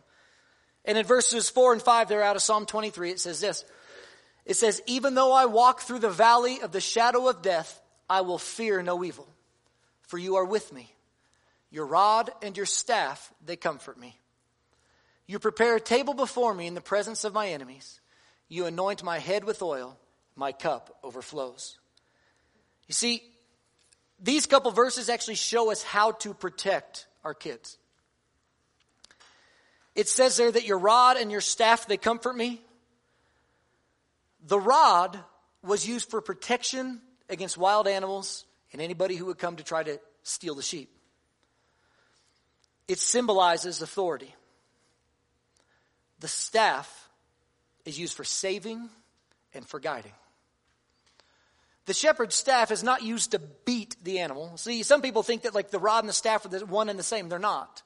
And 0.86 0.98
in 0.98 1.05
verses 1.05 1.50
4 1.50 1.74
and 1.74 1.81
5 1.81 2.10
there 2.10 2.24
out 2.24 2.36
of 2.36 2.41
Psalm 2.41 2.65
23, 2.65 3.12
it 3.12 3.19
says 3.19 3.39
this. 3.39 3.63
It 4.45 4.55
says, 4.55 4.81
Even 4.88 5.15
though 5.15 5.31
I 5.31 5.45
walk 5.45 5.81
through 5.81 6.00
the 6.00 6.10
valley 6.10 6.62
of 6.62 6.71
the 6.71 6.81
shadow 6.81 7.27
of 7.27 7.41
death, 7.41 7.79
I 8.10 8.21
will 8.21 8.38
fear 8.38 8.81
no 8.81 9.03
evil, 9.03 9.27
for 10.07 10.17
you 10.17 10.36
are 10.36 10.45
with 10.45 10.74
me. 10.74 10.93
Your 11.69 11.86
rod 11.86 12.29
and 12.41 12.57
your 12.57 12.65
staff, 12.65 13.31
they 13.45 13.55
comfort 13.55 13.98
me. 13.98 14.17
You 15.27 15.39
prepare 15.39 15.77
a 15.77 15.81
table 15.81 16.13
before 16.13 16.53
me 16.53 16.67
in 16.67 16.74
the 16.74 16.81
presence 16.81 17.24
of 17.24 17.33
my 17.33 17.50
enemies. 17.50 18.01
You 18.50 18.65
anoint 18.65 19.03
my 19.03 19.19
head 19.19 19.45
with 19.45 19.62
oil, 19.62 19.98
my 20.36 20.51
cup 20.51 20.98
overflows. 21.03 21.77
You 22.88 22.93
see, 22.93 23.24
these 24.22 24.46
couple 24.46 24.72
verses 24.72 25.10
actually 25.10 25.36
show 25.36 25.72
us 25.72 25.82
how 25.84 26.12
to 26.12 26.34
protect 26.34 27.08
our 27.24 27.34
kids. 27.34 27.78
It 29.96 30.08
says 30.08 30.38
there 30.38 30.51
that 30.51 30.66
your 30.66 30.78
rod 30.78 31.18
and 31.18 31.32
your 31.32 31.42
staff, 31.42 31.88
they 31.88 31.98
comfort 31.98 32.36
me. 32.36 32.62
The 34.48 34.60
rod 34.60 35.20
was 35.63 35.88
used 35.88 36.10
for 36.10 36.22
protection 36.22 37.01
against 37.30 37.58
wild 37.58 37.88
animals 37.88 38.46
and 38.72 38.82
anybody 38.82 39.16
who 39.16 39.25
would 39.25 39.38
come 39.38 39.58
to 39.58 39.63
try 39.63 39.84
to 39.84 40.00
steal 40.24 40.56
the 40.56 40.62
sheep. 40.62 40.90
It 42.88 43.00
symbolizes 43.00 43.82
authority. 43.82 44.34
The 46.20 46.28
staff 46.28 47.10
is 47.86 48.00
used 48.00 48.13
for 48.13 48.24
saving 48.24 48.90
and 49.54 49.66
for 49.66 49.80
guiding. 49.80 50.13
The 51.85 51.93
shepherd's 51.93 52.35
staff 52.35 52.71
is 52.71 52.83
not 52.83 53.03
used 53.03 53.31
to 53.31 53.39
beat 53.39 53.95
the 54.03 54.19
animal. 54.19 54.55
See, 54.57 54.83
some 54.83 55.01
people 55.01 55.23
think 55.23 55.43
that 55.43 55.55
like 55.55 55.71
the 55.71 55.79
rod 55.79 56.00
and 56.00 56.09
the 56.09 56.13
staff 56.13 56.45
are 56.45 56.50
the 56.50 56.65
one 56.65 56.89
and 56.89 57.00
the 57.00 57.03
same. 57.03 57.27
They're 57.27 57.39
not. 57.39 57.81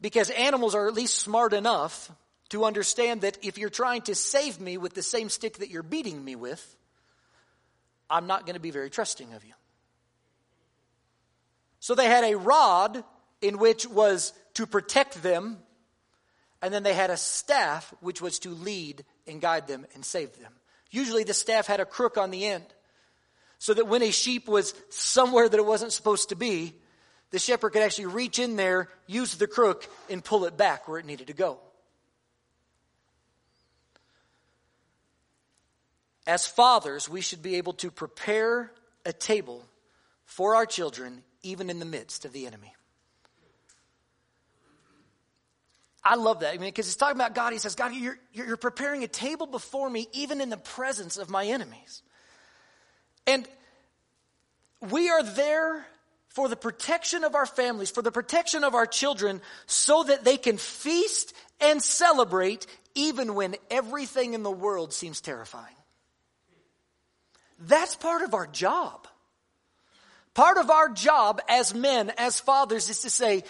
Because 0.00 0.30
animals 0.30 0.74
are 0.74 0.88
at 0.88 0.94
least 0.94 1.18
smart 1.18 1.52
enough 1.52 2.10
to 2.48 2.64
understand 2.64 3.20
that 3.20 3.38
if 3.42 3.58
you're 3.58 3.70
trying 3.70 4.02
to 4.02 4.14
save 4.14 4.60
me 4.60 4.76
with 4.76 4.94
the 4.94 5.02
same 5.02 5.28
stick 5.28 5.58
that 5.58 5.70
you're 5.70 5.84
beating 5.84 6.24
me 6.24 6.34
with, 6.34 6.76
I'm 8.08 8.26
not 8.26 8.44
going 8.44 8.54
to 8.54 8.60
be 8.60 8.72
very 8.72 8.90
trusting 8.90 9.32
of 9.34 9.44
you. 9.44 9.52
So 11.78 11.94
they 11.94 12.06
had 12.06 12.24
a 12.24 12.36
rod 12.36 13.04
in 13.40 13.58
which 13.58 13.86
was 13.86 14.32
to 14.54 14.66
protect 14.66 15.22
them, 15.22 15.58
and 16.60 16.74
then 16.74 16.82
they 16.82 16.92
had 16.92 17.10
a 17.10 17.16
staff 17.16 17.94
which 18.00 18.20
was 18.20 18.40
to 18.40 18.50
lead 18.50 19.04
and 19.28 19.40
guide 19.40 19.68
them 19.68 19.86
and 19.94 20.04
save 20.04 20.36
them. 20.38 20.52
Usually 20.90 21.22
the 21.22 21.34
staff 21.34 21.68
had 21.68 21.78
a 21.78 21.86
crook 21.86 22.18
on 22.18 22.30
the 22.30 22.46
end 22.46 22.64
so 23.60 23.74
that 23.74 23.86
when 23.86 24.02
a 24.02 24.10
sheep 24.10 24.48
was 24.48 24.74
somewhere 24.88 25.46
that 25.46 25.56
it 25.56 25.66
wasn't 25.66 25.92
supposed 25.92 26.30
to 26.30 26.34
be, 26.34 26.72
the 27.30 27.38
shepherd 27.38 27.70
could 27.70 27.82
actually 27.82 28.06
reach 28.06 28.38
in 28.38 28.56
there, 28.56 28.88
use 29.06 29.34
the 29.34 29.46
crook, 29.46 29.86
and 30.08 30.24
pull 30.24 30.46
it 30.46 30.56
back 30.56 30.88
where 30.88 30.98
it 30.98 31.04
needed 31.04 31.26
to 31.26 31.34
go. 31.34 31.58
As 36.26 36.46
fathers, 36.46 37.06
we 37.06 37.20
should 37.20 37.42
be 37.42 37.56
able 37.56 37.74
to 37.74 37.90
prepare 37.90 38.72
a 39.04 39.12
table 39.12 39.62
for 40.24 40.54
our 40.54 40.64
children, 40.64 41.22
even 41.42 41.68
in 41.68 41.80
the 41.80 41.84
midst 41.84 42.24
of 42.24 42.32
the 42.32 42.46
enemy. 42.46 42.72
I 46.02 46.14
love 46.14 46.40
that. 46.40 46.54
I 46.54 46.56
mean, 46.56 46.68
because 46.68 46.86
he's 46.86 46.96
talking 46.96 47.16
about 47.16 47.34
God. 47.34 47.52
He 47.52 47.58
says, 47.58 47.74
God, 47.74 47.92
you're, 47.92 48.18
you're 48.32 48.56
preparing 48.56 49.04
a 49.04 49.08
table 49.08 49.46
before 49.46 49.90
me, 49.90 50.08
even 50.14 50.40
in 50.40 50.48
the 50.48 50.56
presence 50.56 51.18
of 51.18 51.28
my 51.28 51.44
enemies. 51.44 52.02
And 53.30 53.48
we 54.90 55.08
are 55.08 55.22
there 55.22 55.86
for 56.28 56.48
the 56.48 56.56
protection 56.56 57.22
of 57.22 57.34
our 57.34 57.46
families, 57.46 57.90
for 57.90 58.02
the 58.02 58.10
protection 58.10 58.64
of 58.64 58.74
our 58.74 58.86
children, 58.86 59.40
so 59.66 60.02
that 60.04 60.24
they 60.24 60.36
can 60.36 60.56
feast 60.56 61.32
and 61.60 61.82
celebrate 61.82 62.66
even 62.94 63.34
when 63.34 63.54
everything 63.70 64.34
in 64.34 64.42
the 64.42 64.50
world 64.50 64.92
seems 64.92 65.20
terrifying. 65.20 65.74
That's 67.60 67.94
part 67.94 68.22
of 68.22 68.34
our 68.34 68.46
job. 68.46 69.06
Part 70.34 70.58
of 70.58 70.70
our 70.70 70.88
job 70.88 71.40
as 71.48 71.74
men, 71.74 72.12
as 72.16 72.40
fathers, 72.40 72.88
is 72.88 73.02
to 73.02 73.10
say, 73.10 73.44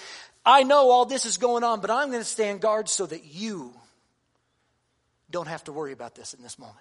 I 0.44 0.62
know 0.62 0.90
all 0.90 1.06
this 1.06 1.24
is 1.24 1.38
going 1.38 1.64
on, 1.64 1.80
but 1.80 1.90
I'm 1.90 2.08
going 2.08 2.20
to 2.20 2.24
stand 2.24 2.60
guard 2.60 2.88
so 2.88 3.06
that 3.06 3.24
you 3.24 3.72
don't 5.30 5.48
have 5.48 5.64
to 5.64 5.72
worry 5.72 5.92
about 5.92 6.14
this 6.14 6.34
in 6.34 6.42
this 6.42 6.58
moment. 6.58 6.78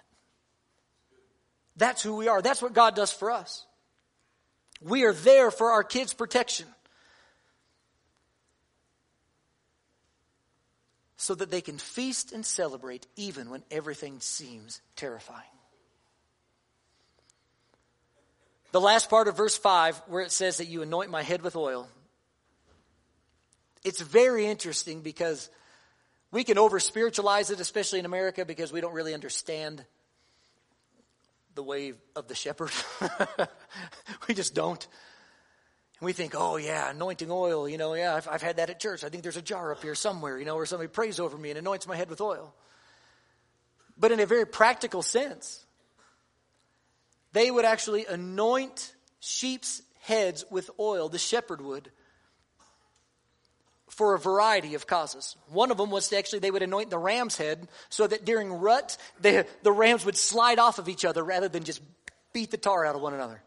That's 1.80 2.02
who 2.02 2.14
we 2.16 2.28
are. 2.28 2.42
That's 2.42 2.60
what 2.60 2.74
God 2.74 2.94
does 2.94 3.10
for 3.10 3.30
us. 3.30 3.64
We 4.82 5.04
are 5.04 5.14
there 5.14 5.50
for 5.50 5.70
our 5.72 5.82
kids' 5.82 6.14
protection. 6.14 6.66
so 11.16 11.34
that 11.34 11.50
they 11.50 11.60
can 11.60 11.76
feast 11.76 12.32
and 12.32 12.46
celebrate 12.46 13.06
even 13.14 13.50
when 13.50 13.62
everything 13.70 14.18
seems 14.20 14.80
terrifying. 14.96 15.42
The 18.72 18.80
last 18.80 19.10
part 19.10 19.28
of 19.28 19.36
verse 19.36 19.54
5, 19.54 20.00
where 20.06 20.22
it 20.22 20.32
says 20.32 20.56
that 20.56 20.64
you 20.64 20.80
anoint 20.80 21.10
my 21.10 21.22
head 21.22 21.42
with 21.42 21.56
oil, 21.56 21.86
it's 23.84 24.00
very 24.00 24.46
interesting 24.46 25.02
because 25.02 25.50
we 26.32 26.42
can 26.42 26.56
over 26.56 26.80
spiritualize 26.80 27.50
it, 27.50 27.60
especially 27.60 27.98
in 27.98 28.06
America, 28.06 28.46
because 28.46 28.72
we 28.72 28.80
don't 28.80 28.94
really 28.94 29.12
understand 29.12 29.84
the 31.60 31.64
way 31.64 31.92
of 32.16 32.26
the 32.26 32.34
shepherd. 32.34 32.70
we 34.28 34.32
just 34.32 34.54
don't. 34.54 34.82
And 35.98 36.06
we 36.06 36.14
think, 36.14 36.32
oh, 36.34 36.56
yeah, 36.56 36.88
anointing 36.88 37.30
oil, 37.30 37.68
you 37.68 37.76
know, 37.76 37.92
yeah, 37.92 38.14
I've, 38.14 38.26
I've 38.28 38.40
had 38.40 38.56
that 38.56 38.70
at 38.70 38.80
church. 38.80 39.04
I 39.04 39.10
think 39.10 39.22
there's 39.22 39.36
a 39.36 39.42
jar 39.42 39.70
up 39.70 39.82
here 39.82 39.94
somewhere, 39.94 40.38
you 40.38 40.46
know, 40.46 40.56
where 40.56 40.64
somebody 40.64 40.88
prays 40.88 41.20
over 41.20 41.36
me 41.36 41.50
and 41.50 41.58
anoints 41.58 41.86
my 41.86 41.96
head 41.96 42.08
with 42.08 42.22
oil. 42.22 42.54
But 43.98 44.10
in 44.10 44.20
a 44.20 44.24
very 44.24 44.46
practical 44.46 45.02
sense, 45.02 45.62
they 47.34 47.50
would 47.50 47.66
actually 47.66 48.06
anoint 48.06 48.94
sheep's 49.20 49.82
heads 50.00 50.46
with 50.50 50.70
oil, 50.80 51.10
the 51.10 51.18
shepherd 51.18 51.60
would, 51.60 51.90
for 54.00 54.14
a 54.14 54.18
variety 54.18 54.74
of 54.74 54.86
causes. 54.86 55.36
One 55.50 55.70
of 55.70 55.76
them 55.76 55.90
was 55.90 56.08
to 56.08 56.16
actually 56.16 56.38
they 56.38 56.50
would 56.50 56.62
anoint 56.62 56.88
the 56.88 56.96
ram's 56.96 57.36
head 57.36 57.68
so 57.90 58.06
that 58.06 58.24
during 58.24 58.50
rut, 58.50 58.96
the, 59.20 59.46
the 59.62 59.70
rams 59.70 60.06
would 60.06 60.16
slide 60.16 60.58
off 60.58 60.78
of 60.78 60.88
each 60.88 61.04
other 61.04 61.22
rather 61.22 61.50
than 61.50 61.64
just 61.64 61.82
beat 62.32 62.50
the 62.50 62.56
tar 62.56 62.86
out 62.86 62.94
of 62.96 63.02
one 63.02 63.12
another. 63.12 63.42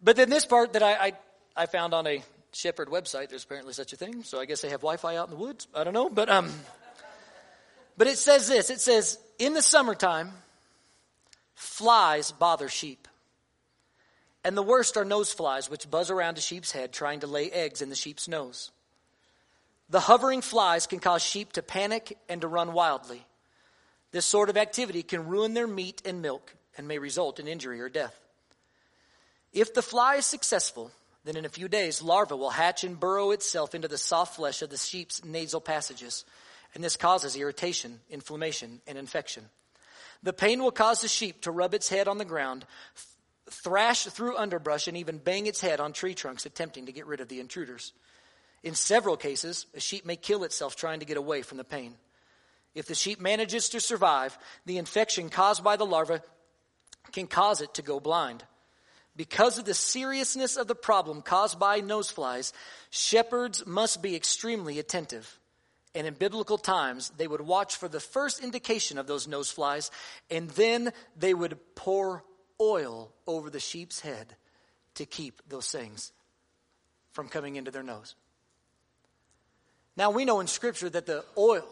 But 0.00 0.14
then 0.14 0.30
this 0.30 0.44
part 0.44 0.74
that 0.74 0.82
I, 0.84 0.92
I, 0.92 1.12
I 1.56 1.66
found 1.66 1.92
on 1.92 2.06
a 2.06 2.22
shepherd 2.52 2.86
website, 2.86 3.30
there's 3.30 3.42
apparently 3.42 3.72
such 3.72 3.92
a 3.92 3.96
thing, 3.96 4.22
so 4.22 4.38
I 4.38 4.44
guess 4.44 4.60
they 4.60 4.68
have 4.68 4.82
Wi-Fi 4.82 5.16
out 5.16 5.26
in 5.26 5.36
the 5.36 5.42
woods. 5.44 5.66
I 5.74 5.82
don't 5.82 5.92
know, 5.92 6.08
but 6.08 6.28
um, 6.28 6.52
but 7.96 8.06
it 8.06 8.16
says 8.16 8.46
this. 8.46 8.70
It 8.70 8.78
says 8.80 9.18
in 9.40 9.54
the 9.54 9.62
summertime, 9.62 10.30
flies 11.56 12.30
bother 12.30 12.68
sheep. 12.68 13.08
And 14.48 14.56
the 14.56 14.62
worst 14.62 14.96
are 14.96 15.04
nose 15.04 15.30
flies, 15.30 15.68
which 15.68 15.90
buzz 15.90 16.10
around 16.10 16.38
a 16.38 16.40
sheep's 16.40 16.72
head 16.72 16.90
trying 16.90 17.20
to 17.20 17.26
lay 17.26 17.50
eggs 17.50 17.82
in 17.82 17.90
the 17.90 17.94
sheep's 17.94 18.26
nose. 18.26 18.70
The 19.90 20.00
hovering 20.00 20.40
flies 20.40 20.86
can 20.86 21.00
cause 21.00 21.22
sheep 21.22 21.52
to 21.52 21.62
panic 21.62 22.16
and 22.30 22.40
to 22.40 22.48
run 22.48 22.72
wildly. 22.72 23.26
This 24.10 24.24
sort 24.24 24.48
of 24.48 24.56
activity 24.56 25.02
can 25.02 25.26
ruin 25.26 25.52
their 25.52 25.66
meat 25.66 26.00
and 26.06 26.22
milk 26.22 26.54
and 26.78 26.88
may 26.88 26.98
result 26.98 27.38
in 27.38 27.46
injury 27.46 27.78
or 27.82 27.90
death. 27.90 28.18
If 29.52 29.74
the 29.74 29.82
fly 29.82 30.14
is 30.14 30.24
successful, 30.24 30.92
then 31.24 31.36
in 31.36 31.44
a 31.44 31.50
few 31.50 31.68
days, 31.68 32.00
larva 32.00 32.34
will 32.34 32.48
hatch 32.48 32.84
and 32.84 32.98
burrow 32.98 33.32
itself 33.32 33.74
into 33.74 33.86
the 33.86 33.98
soft 33.98 34.36
flesh 34.36 34.62
of 34.62 34.70
the 34.70 34.78
sheep's 34.78 35.22
nasal 35.22 35.60
passages, 35.60 36.24
and 36.74 36.82
this 36.82 36.96
causes 36.96 37.36
irritation, 37.36 38.00
inflammation, 38.08 38.80
and 38.86 38.96
infection. 38.96 39.44
The 40.22 40.32
pain 40.32 40.62
will 40.62 40.72
cause 40.72 41.02
the 41.02 41.08
sheep 41.08 41.42
to 41.42 41.50
rub 41.50 41.74
its 41.74 41.90
head 41.90 42.08
on 42.08 42.16
the 42.16 42.24
ground, 42.24 42.64
thrash 43.50 44.04
through 44.04 44.36
underbrush, 44.36 44.88
and 44.88 44.96
even 44.96 45.18
bang 45.18 45.46
its 45.46 45.60
head 45.60 45.80
on 45.80 45.92
tree 45.92 46.14
trunks 46.14 46.46
attempting 46.46 46.86
to 46.86 46.92
get 46.92 47.06
rid 47.06 47.20
of 47.20 47.28
the 47.28 47.40
intruders. 47.40 47.92
In 48.62 48.74
several 48.74 49.16
cases, 49.16 49.66
a 49.74 49.80
sheep 49.80 50.04
may 50.04 50.16
kill 50.16 50.44
itself 50.44 50.76
trying 50.76 51.00
to 51.00 51.06
get 51.06 51.16
away 51.16 51.42
from 51.42 51.58
the 51.58 51.64
pain. 51.64 51.94
If 52.74 52.86
the 52.86 52.94
sheep 52.94 53.20
manages 53.20 53.70
to 53.70 53.80
survive, 53.80 54.36
the 54.66 54.78
infection 54.78 55.30
caused 55.30 55.64
by 55.64 55.76
the 55.76 55.86
larva 55.86 56.22
can 57.12 57.26
cause 57.26 57.60
it 57.60 57.74
to 57.74 57.82
go 57.82 58.00
blind. 58.00 58.44
Because 59.16 59.58
of 59.58 59.64
the 59.64 59.74
seriousness 59.74 60.56
of 60.56 60.68
the 60.68 60.74
problem 60.76 61.22
caused 61.22 61.58
by 61.58 61.80
noseflies, 61.80 62.52
shepherds 62.90 63.66
must 63.66 64.00
be 64.00 64.14
extremely 64.14 64.78
attentive. 64.78 65.38
And 65.94 66.06
in 66.06 66.14
biblical 66.14 66.58
times, 66.58 67.10
they 67.16 67.26
would 67.26 67.40
watch 67.40 67.76
for 67.76 67.88
the 67.88 67.98
first 67.98 68.44
indication 68.44 68.98
of 68.98 69.06
those 69.06 69.26
noseflies, 69.26 69.90
and 70.30 70.50
then 70.50 70.92
they 71.16 71.34
would 71.34 71.58
pour 71.74 72.22
oil 72.60 73.12
over 73.26 73.50
the 73.50 73.60
sheep's 73.60 74.00
head 74.00 74.34
to 74.94 75.06
keep 75.06 75.42
those 75.48 75.70
things 75.70 76.12
from 77.12 77.28
coming 77.28 77.56
into 77.56 77.70
their 77.70 77.82
nose. 77.82 78.14
Now, 79.96 80.10
we 80.10 80.24
know 80.24 80.40
in 80.40 80.46
Scripture 80.46 80.88
that 80.90 81.06
the 81.06 81.24
oil 81.36 81.68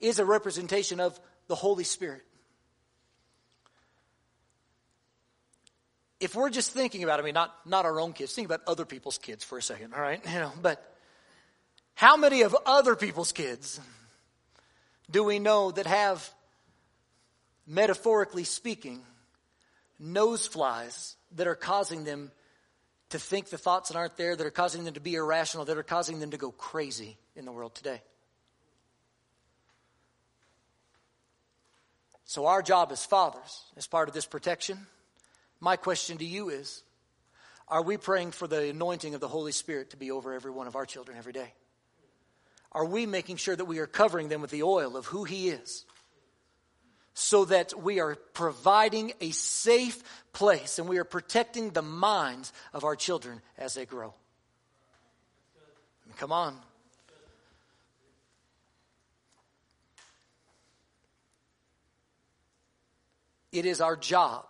is 0.00 0.18
a 0.18 0.24
representation 0.24 1.00
of 1.00 1.18
the 1.48 1.54
Holy 1.54 1.84
Spirit. 1.84 2.22
if 6.20 6.34
we're 6.34 6.50
just 6.50 6.72
thinking 6.72 7.04
about, 7.04 7.20
I 7.20 7.22
mean, 7.22 7.34
not, 7.34 7.54
not 7.66 7.84
our 7.84 8.00
own 8.00 8.12
kids, 8.12 8.32
think 8.32 8.46
about 8.46 8.62
other 8.66 8.84
people's 8.84 9.18
kids 9.18 9.44
for 9.44 9.58
a 9.58 9.62
second, 9.62 9.94
all 9.94 10.00
right? 10.00 10.20
You 10.26 10.38
know, 10.38 10.52
but 10.60 10.82
how 11.94 12.16
many 12.16 12.42
of 12.42 12.56
other 12.64 12.96
people's 12.96 13.32
kids 13.32 13.80
do 15.10 15.22
we 15.22 15.38
know 15.38 15.70
that 15.70 15.86
have, 15.86 16.28
metaphorically 17.66 18.44
speaking, 18.44 19.02
nose 19.98 20.46
flies 20.46 21.16
that 21.32 21.46
are 21.46 21.54
causing 21.54 22.04
them 22.04 22.30
to 23.10 23.18
think 23.18 23.50
the 23.50 23.58
thoughts 23.58 23.88
that 23.88 23.96
aren't 23.96 24.16
there, 24.16 24.34
that 24.34 24.46
are 24.46 24.50
causing 24.50 24.84
them 24.84 24.94
to 24.94 25.00
be 25.00 25.14
irrational, 25.14 25.64
that 25.64 25.78
are 25.78 25.82
causing 25.82 26.18
them 26.20 26.30
to 26.30 26.36
go 26.36 26.50
crazy 26.50 27.16
in 27.34 27.44
the 27.44 27.52
world 27.52 27.74
today? 27.74 28.02
So, 32.24 32.46
our 32.46 32.60
job 32.60 32.90
as 32.90 33.04
fathers, 33.06 33.62
as 33.76 33.86
part 33.86 34.08
of 34.08 34.14
this 34.14 34.26
protection, 34.26 34.78
my 35.60 35.76
question 35.76 36.18
to 36.18 36.24
you 36.24 36.48
is 36.48 36.82
Are 37.68 37.82
we 37.82 37.96
praying 37.96 38.32
for 38.32 38.48
the 38.48 38.70
anointing 38.70 39.14
of 39.14 39.20
the 39.20 39.28
Holy 39.28 39.52
Spirit 39.52 39.90
to 39.90 39.96
be 39.96 40.10
over 40.10 40.32
every 40.32 40.50
one 40.50 40.66
of 40.66 40.74
our 40.74 40.86
children 40.86 41.16
every 41.16 41.32
day? 41.32 41.52
Are 42.72 42.84
we 42.84 43.06
making 43.06 43.36
sure 43.36 43.54
that 43.54 43.64
we 43.64 43.78
are 43.78 43.86
covering 43.86 44.28
them 44.28 44.40
with 44.40 44.50
the 44.50 44.64
oil 44.64 44.96
of 44.96 45.06
who 45.06 45.22
He 45.22 45.48
is? 45.48 45.84
So 47.18 47.46
that 47.46 47.72
we 47.82 47.98
are 47.98 48.14
providing 48.34 49.14
a 49.22 49.30
safe 49.30 50.02
place 50.34 50.78
and 50.78 50.86
we 50.86 50.98
are 50.98 51.04
protecting 51.04 51.70
the 51.70 51.80
minds 51.80 52.52
of 52.74 52.84
our 52.84 52.94
children 52.94 53.40
as 53.56 53.72
they 53.72 53.86
grow. 53.86 54.12
Come 56.18 56.30
on. 56.30 56.58
It 63.50 63.64
is 63.64 63.80
our 63.80 63.96
job 63.96 64.44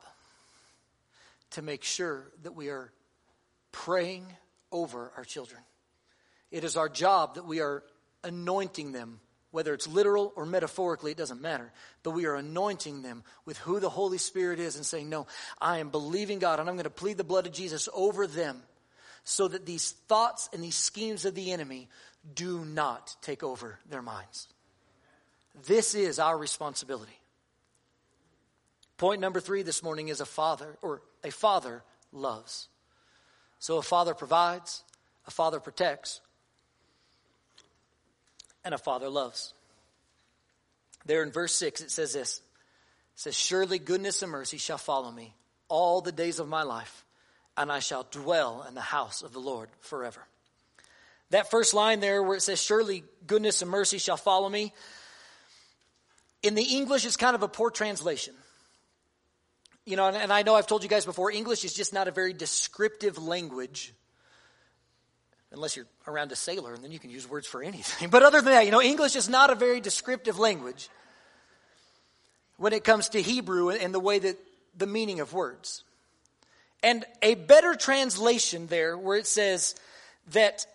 to 1.50 1.62
make 1.62 1.84
sure 1.84 2.32
that 2.42 2.56
we 2.56 2.68
are 2.70 2.90
praying 3.70 4.26
over 4.72 5.12
our 5.16 5.24
children. 5.24 5.60
It 6.50 6.64
is 6.64 6.76
our 6.76 6.88
job 6.88 7.36
that 7.36 7.46
we 7.46 7.60
are 7.60 7.84
anointing 8.24 8.90
them, 8.90 9.20
whether 9.56 9.72
it's 9.72 9.88
literal 9.88 10.34
or 10.36 10.44
metaphorically, 10.44 11.12
it 11.12 11.16
doesn't 11.16 11.40
matter. 11.40 11.72
But 12.02 12.10
we 12.10 12.26
are 12.26 12.34
anointing 12.34 13.00
them 13.00 13.24
with 13.46 13.56
who 13.56 13.80
the 13.80 13.88
Holy 13.88 14.18
Spirit 14.18 14.60
is 14.60 14.76
and 14.76 14.84
saying, 14.84 15.08
No, 15.08 15.26
I 15.58 15.78
am 15.78 15.88
believing 15.88 16.38
God 16.38 16.60
and 16.60 16.68
I'm 16.68 16.74
going 16.74 16.84
to 16.84 16.90
plead 16.90 17.16
the 17.16 17.24
blood 17.24 17.46
of 17.46 17.54
Jesus 17.54 17.88
over 17.94 18.26
them 18.26 18.62
so 19.24 19.48
that 19.48 19.64
these 19.64 19.92
thoughts 20.08 20.50
and 20.52 20.62
these 20.62 20.76
schemes 20.76 21.24
of 21.24 21.34
the 21.34 21.52
enemy 21.52 21.88
do 22.34 22.66
not 22.66 23.16
take 23.22 23.42
over 23.42 23.78
their 23.88 24.02
minds. 24.02 24.46
This 25.66 25.94
is 25.94 26.18
our 26.18 26.36
responsibility. 26.36 27.18
Point 28.98 29.22
number 29.22 29.40
three 29.40 29.62
this 29.62 29.82
morning 29.82 30.08
is 30.08 30.20
a 30.20 30.26
father, 30.26 30.76
or 30.82 31.00
a 31.24 31.30
father 31.30 31.82
loves. 32.12 32.68
So 33.58 33.78
a 33.78 33.82
father 33.82 34.12
provides, 34.12 34.84
a 35.26 35.30
father 35.30 35.60
protects, 35.60 36.20
and 38.66 38.74
a 38.74 38.78
father 38.78 39.08
loves. 39.08 39.54
There 41.06 41.22
in 41.22 41.32
verse 41.32 41.54
6, 41.54 41.80
it 41.80 41.90
says 41.90 42.12
this 42.12 42.38
It 43.14 43.20
says, 43.20 43.34
Surely 43.34 43.78
goodness 43.78 44.20
and 44.22 44.30
mercy 44.30 44.58
shall 44.58 44.76
follow 44.76 45.10
me 45.10 45.34
all 45.68 46.02
the 46.02 46.12
days 46.12 46.38
of 46.38 46.48
my 46.48 46.64
life, 46.64 47.06
and 47.56 47.72
I 47.72 47.78
shall 47.78 48.06
dwell 48.10 48.66
in 48.68 48.74
the 48.74 48.80
house 48.82 49.22
of 49.22 49.32
the 49.32 49.38
Lord 49.38 49.70
forever. 49.80 50.26
That 51.30 51.50
first 51.50 51.72
line 51.72 52.00
there 52.00 52.22
where 52.22 52.36
it 52.36 52.42
says, 52.42 52.62
Surely 52.62 53.04
goodness 53.26 53.62
and 53.62 53.70
mercy 53.70 53.96
shall 53.96 54.18
follow 54.18 54.48
me, 54.48 54.74
in 56.42 56.54
the 56.54 56.76
English, 56.76 57.06
it's 57.06 57.16
kind 57.16 57.34
of 57.34 57.42
a 57.42 57.48
poor 57.48 57.70
translation 57.70 58.34
you 59.86 59.94
know, 59.94 60.08
and, 60.08 60.16
and 60.16 60.32
I 60.32 60.42
know 60.42 60.56
I've 60.56 60.66
told 60.66 60.82
you 60.82 60.88
guys 60.88 61.06
before, 61.06 61.30
English 61.30 61.64
is 61.64 61.72
just 61.72 61.94
not 61.94 62.08
a 62.08 62.10
very 62.10 62.32
descriptive 62.32 63.16
language 63.16 63.94
unless 65.56 65.74
you're 65.74 65.86
around 66.06 66.30
a 66.30 66.36
sailor 66.36 66.74
and 66.74 66.84
then 66.84 66.92
you 66.92 66.98
can 66.98 67.10
use 67.10 67.28
words 67.28 67.46
for 67.46 67.62
anything. 67.62 68.08
But 68.16 68.22
other 68.22 68.40
than 68.40 68.52
that, 68.52 68.64
you 68.66 68.70
know, 68.70 68.82
English 68.82 69.16
is 69.16 69.28
not 69.28 69.50
a 69.50 69.54
very 69.54 69.80
descriptive 69.80 70.38
language 70.38 70.88
when 72.56 72.72
it 72.72 72.84
comes 72.84 73.08
to 73.10 73.22
Hebrew 73.22 73.70
and 73.70 73.92
the 73.92 74.00
way 74.00 74.18
that 74.18 74.38
the 74.76 74.86
meaning 74.86 75.20
of 75.20 75.32
words. 75.32 75.82
And 76.82 77.04
a 77.22 77.34
better 77.34 77.74
translation 77.74 78.66
there 78.68 78.96
where 78.96 79.16
it 79.16 79.26
says 79.26 79.74
that 80.32 80.66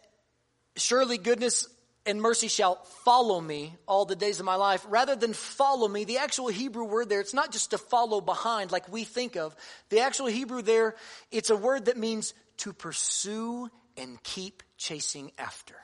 surely 0.75 1.17
goodness 1.17 1.67
and 2.05 2.19
mercy 2.19 2.47
shall 2.47 2.75
follow 3.05 3.39
me 3.39 3.75
all 3.87 4.05
the 4.05 4.15
days 4.15 4.39
of 4.39 4.45
my 4.45 4.55
life. 4.55 4.85
Rather 4.89 5.15
than 5.15 5.33
follow 5.33 5.87
me, 5.87 6.03
the 6.03 6.17
actual 6.17 6.47
Hebrew 6.47 6.85
word 6.85 7.09
there, 7.09 7.21
it's 7.21 7.33
not 7.33 7.51
just 7.51 7.71
to 7.71 7.77
follow 7.77 8.21
behind 8.21 8.71
like 8.71 8.91
we 8.91 9.03
think 9.03 9.35
of. 9.35 9.55
The 9.89 9.99
actual 9.99 10.25
Hebrew 10.25 10.63
there, 10.63 10.95
it's 11.31 11.51
a 11.51 11.55
word 11.55 11.85
that 11.85 11.97
means 11.97 12.33
to 12.57 12.73
pursue 12.73 13.69
and 13.97 14.21
keep 14.23 14.63
chasing 14.77 15.32
after. 15.38 15.75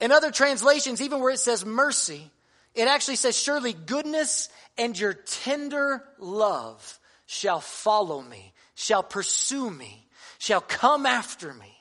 In 0.00 0.10
other 0.10 0.30
translations, 0.30 1.00
even 1.00 1.20
where 1.20 1.32
it 1.32 1.38
says 1.38 1.64
mercy, 1.64 2.30
it 2.74 2.88
actually 2.88 3.16
says, 3.16 3.38
Surely 3.38 3.72
goodness 3.72 4.48
and 4.76 4.98
your 4.98 5.12
tender 5.12 6.02
love 6.18 6.98
shall 7.26 7.60
follow 7.60 8.20
me, 8.20 8.52
shall 8.74 9.02
pursue 9.02 9.70
me, 9.70 10.08
shall 10.38 10.60
come 10.60 11.06
after 11.06 11.54
me, 11.54 11.72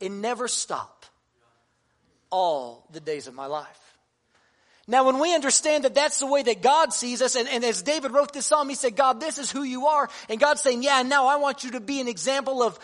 and 0.00 0.20
never 0.20 0.48
stop 0.48 1.06
all 2.30 2.88
the 2.90 3.00
days 3.00 3.26
of 3.26 3.34
my 3.34 3.46
life. 3.46 3.89
Now, 4.90 5.04
when 5.04 5.20
we 5.20 5.32
understand 5.32 5.84
that 5.84 5.94
that's 5.94 6.18
the 6.18 6.26
way 6.26 6.42
that 6.42 6.62
God 6.62 6.92
sees 6.92 7.22
us, 7.22 7.36
and, 7.36 7.48
and, 7.48 7.64
as 7.64 7.80
David 7.80 8.10
wrote 8.10 8.32
this 8.32 8.46
psalm, 8.46 8.68
he 8.68 8.74
said, 8.74 8.96
God, 8.96 9.20
this 9.20 9.38
is 9.38 9.48
who 9.48 9.62
you 9.62 9.86
are. 9.86 10.10
And 10.28 10.40
God's 10.40 10.62
saying, 10.62 10.82
yeah, 10.82 11.02
now 11.02 11.28
I 11.28 11.36
want 11.36 11.62
you 11.62 11.70
to 11.72 11.80
be 11.80 12.00
an 12.00 12.08
example 12.08 12.60
of 12.60 12.76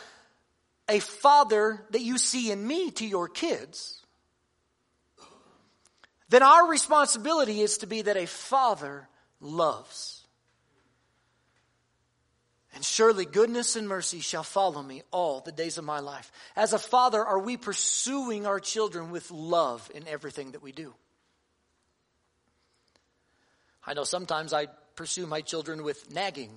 a 0.88 1.00
father 1.00 1.84
that 1.90 2.02
you 2.02 2.16
see 2.16 2.52
in 2.52 2.64
me 2.64 2.92
to 2.92 3.04
your 3.04 3.28
kids. 3.28 4.00
Then 6.28 6.44
our 6.44 6.68
responsibility 6.68 7.60
is 7.60 7.78
to 7.78 7.88
be 7.88 8.02
that 8.02 8.16
a 8.16 8.26
father 8.26 9.08
loves. 9.40 10.22
And 12.72 12.84
surely 12.84 13.24
goodness 13.24 13.74
and 13.74 13.88
mercy 13.88 14.20
shall 14.20 14.44
follow 14.44 14.80
me 14.80 15.02
all 15.10 15.40
the 15.40 15.50
days 15.50 15.76
of 15.76 15.84
my 15.84 15.98
life. 15.98 16.30
As 16.54 16.72
a 16.72 16.78
father, 16.78 17.24
are 17.24 17.40
we 17.40 17.56
pursuing 17.56 18.46
our 18.46 18.60
children 18.60 19.10
with 19.10 19.28
love 19.32 19.90
in 19.92 20.06
everything 20.06 20.52
that 20.52 20.62
we 20.62 20.70
do? 20.70 20.94
I 23.86 23.94
know 23.94 24.04
sometimes 24.04 24.52
I 24.52 24.66
pursue 24.96 25.26
my 25.26 25.40
children 25.40 25.84
with 25.84 26.12
nagging. 26.12 26.50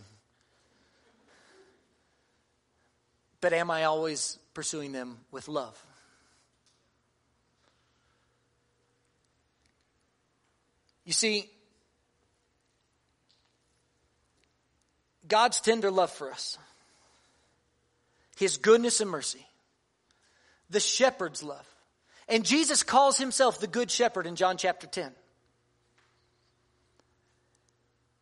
But 3.42 3.54
am 3.54 3.70
I 3.70 3.84
always 3.86 4.38
pursuing 4.54 4.92
them 4.92 5.20
with 5.32 5.48
love? 5.48 5.80
You 11.06 11.14
see, 11.14 11.50
God's 15.28 15.62
tender 15.62 15.90
love 15.90 16.12
for 16.12 16.32
us, 16.32 16.58
His 18.38 18.58
goodness 18.58 19.00
and 19.00 19.10
mercy, 19.10 19.46
the 20.70 20.80
shepherd's 20.80 21.42
love. 21.42 21.66
And 22.28 22.46
Jesus 22.46 22.84
calls 22.84 23.18
Himself 23.18 23.60
the 23.60 23.68
Good 23.68 23.90
Shepherd 23.90 24.28
in 24.28 24.36
John 24.36 24.58
chapter 24.58 24.86
10. 24.86 25.12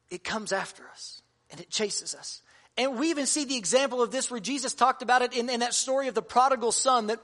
It 0.10 0.24
comes 0.24 0.52
after 0.52 0.84
us 0.90 1.22
and 1.50 1.60
it 1.60 1.70
chases 1.70 2.16
us. 2.16 2.42
And 2.78 3.00
we 3.00 3.10
even 3.10 3.26
see 3.26 3.46
the 3.46 3.58
example 3.58 4.02
of 4.02 4.12
this 4.12 4.30
where 4.30 4.40
Jesus 4.40 4.74
talked 4.74 5.02
about 5.02 5.22
it 5.22 5.34
in, 5.34 5.50
in 5.50 5.62
that 5.62 5.74
story 5.74 6.08
of 6.08 6.16
the 6.16 6.22
prodigal 6.22 6.72
son 6.72 7.08
that 7.08 7.20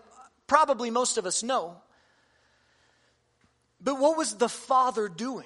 probably 0.47 0.89
most 0.89 1.17
of 1.17 1.25
us 1.25 1.43
know. 1.43 1.77
But 3.79 3.99
what 3.99 4.17
was 4.17 4.35
the 4.35 4.49
father 4.49 5.07
doing? 5.09 5.45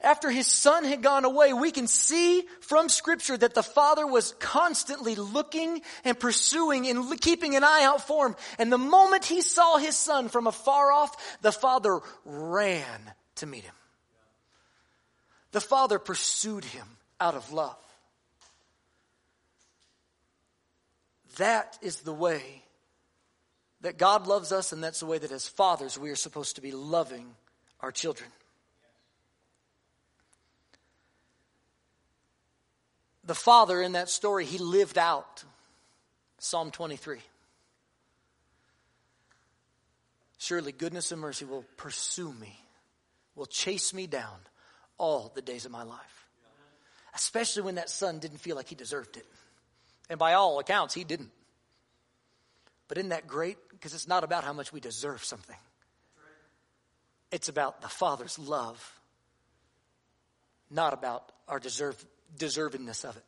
After 0.00 0.30
his 0.30 0.46
son 0.46 0.84
had 0.84 1.02
gone 1.02 1.24
away, 1.24 1.52
we 1.52 1.72
can 1.72 1.88
see 1.88 2.44
from 2.60 2.88
scripture 2.88 3.36
that 3.36 3.54
the 3.54 3.64
father 3.64 4.06
was 4.06 4.32
constantly 4.38 5.16
looking 5.16 5.82
and 6.04 6.18
pursuing 6.18 6.86
and 6.86 7.20
keeping 7.20 7.56
an 7.56 7.64
eye 7.64 7.82
out 7.82 8.06
for 8.06 8.28
him. 8.28 8.36
And 8.58 8.72
the 8.72 8.78
moment 8.78 9.24
he 9.24 9.40
saw 9.40 9.76
his 9.76 9.96
son 9.96 10.28
from 10.28 10.46
afar 10.46 10.92
off, 10.92 11.40
the 11.42 11.50
father 11.50 11.98
ran 12.24 13.12
to 13.36 13.46
meet 13.46 13.64
him. 13.64 13.74
The 15.52 15.60
Father 15.60 15.98
pursued 15.98 16.64
him 16.64 16.86
out 17.20 17.34
of 17.34 17.52
love. 17.52 17.76
That 21.36 21.78
is 21.82 22.00
the 22.00 22.12
way 22.12 22.64
that 23.80 23.96
God 23.96 24.26
loves 24.26 24.50
us, 24.50 24.72
and 24.72 24.82
that's 24.82 25.00
the 25.00 25.06
way 25.06 25.18
that 25.18 25.30
as 25.30 25.46
fathers 25.46 25.98
we 25.98 26.10
are 26.10 26.16
supposed 26.16 26.56
to 26.56 26.60
be 26.60 26.72
loving 26.72 27.26
our 27.80 27.92
children. 27.92 28.28
The 33.24 33.34
father 33.34 33.80
in 33.82 33.92
that 33.92 34.08
story, 34.08 34.46
he 34.46 34.58
lived 34.58 34.98
out 34.98 35.44
Psalm 36.38 36.70
23. 36.70 37.18
Surely 40.38 40.72
goodness 40.72 41.12
and 41.12 41.20
mercy 41.20 41.44
will 41.44 41.64
pursue 41.76 42.32
me, 42.32 42.58
will 43.36 43.46
chase 43.46 43.92
me 43.92 44.06
down 44.06 44.38
all 44.98 45.32
the 45.34 45.42
days 45.42 45.64
of 45.64 45.70
my 45.70 45.82
life. 45.82 46.26
Especially 47.14 47.62
when 47.62 47.76
that 47.76 47.88
son 47.88 48.18
didn't 48.18 48.38
feel 48.38 48.56
like 48.56 48.68
he 48.68 48.74
deserved 48.74 49.16
it. 49.16 49.26
And 50.10 50.18
by 50.18 50.34
all 50.34 50.58
accounts, 50.58 50.94
he 50.94 51.04
didn't. 51.04 51.30
But 52.88 52.98
isn't 52.98 53.10
that 53.10 53.26
great? 53.26 53.56
Because 53.70 53.94
it's 53.94 54.08
not 54.08 54.24
about 54.24 54.44
how 54.44 54.52
much 54.52 54.72
we 54.72 54.80
deserve 54.80 55.24
something, 55.24 55.56
it's 57.30 57.48
about 57.48 57.80
the 57.80 57.88
Father's 57.88 58.38
love, 58.38 59.00
not 60.70 60.92
about 60.92 61.30
our 61.46 61.58
deserve, 61.58 62.02
of 63.04 63.16
it. 63.16 63.24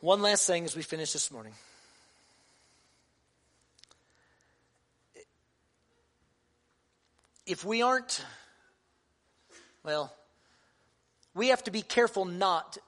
One 0.00 0.20
last 0.20 0.46
thing 0.46 0.64
as 0.64 0.76
we 0.76 0.82
finish 0.82 1.12
this 1.12 1.30
morning. 1.30 1.54
If 7.46 7.64
we 7.64 7.82
aren't, 7.82 8.24
well, 9.82 10.14
we 11.34 11.48
have 11.48 11.64
to 11.64 11.70
be 11.70 11.82
careful 11.82 12.24
not 12.24 12.78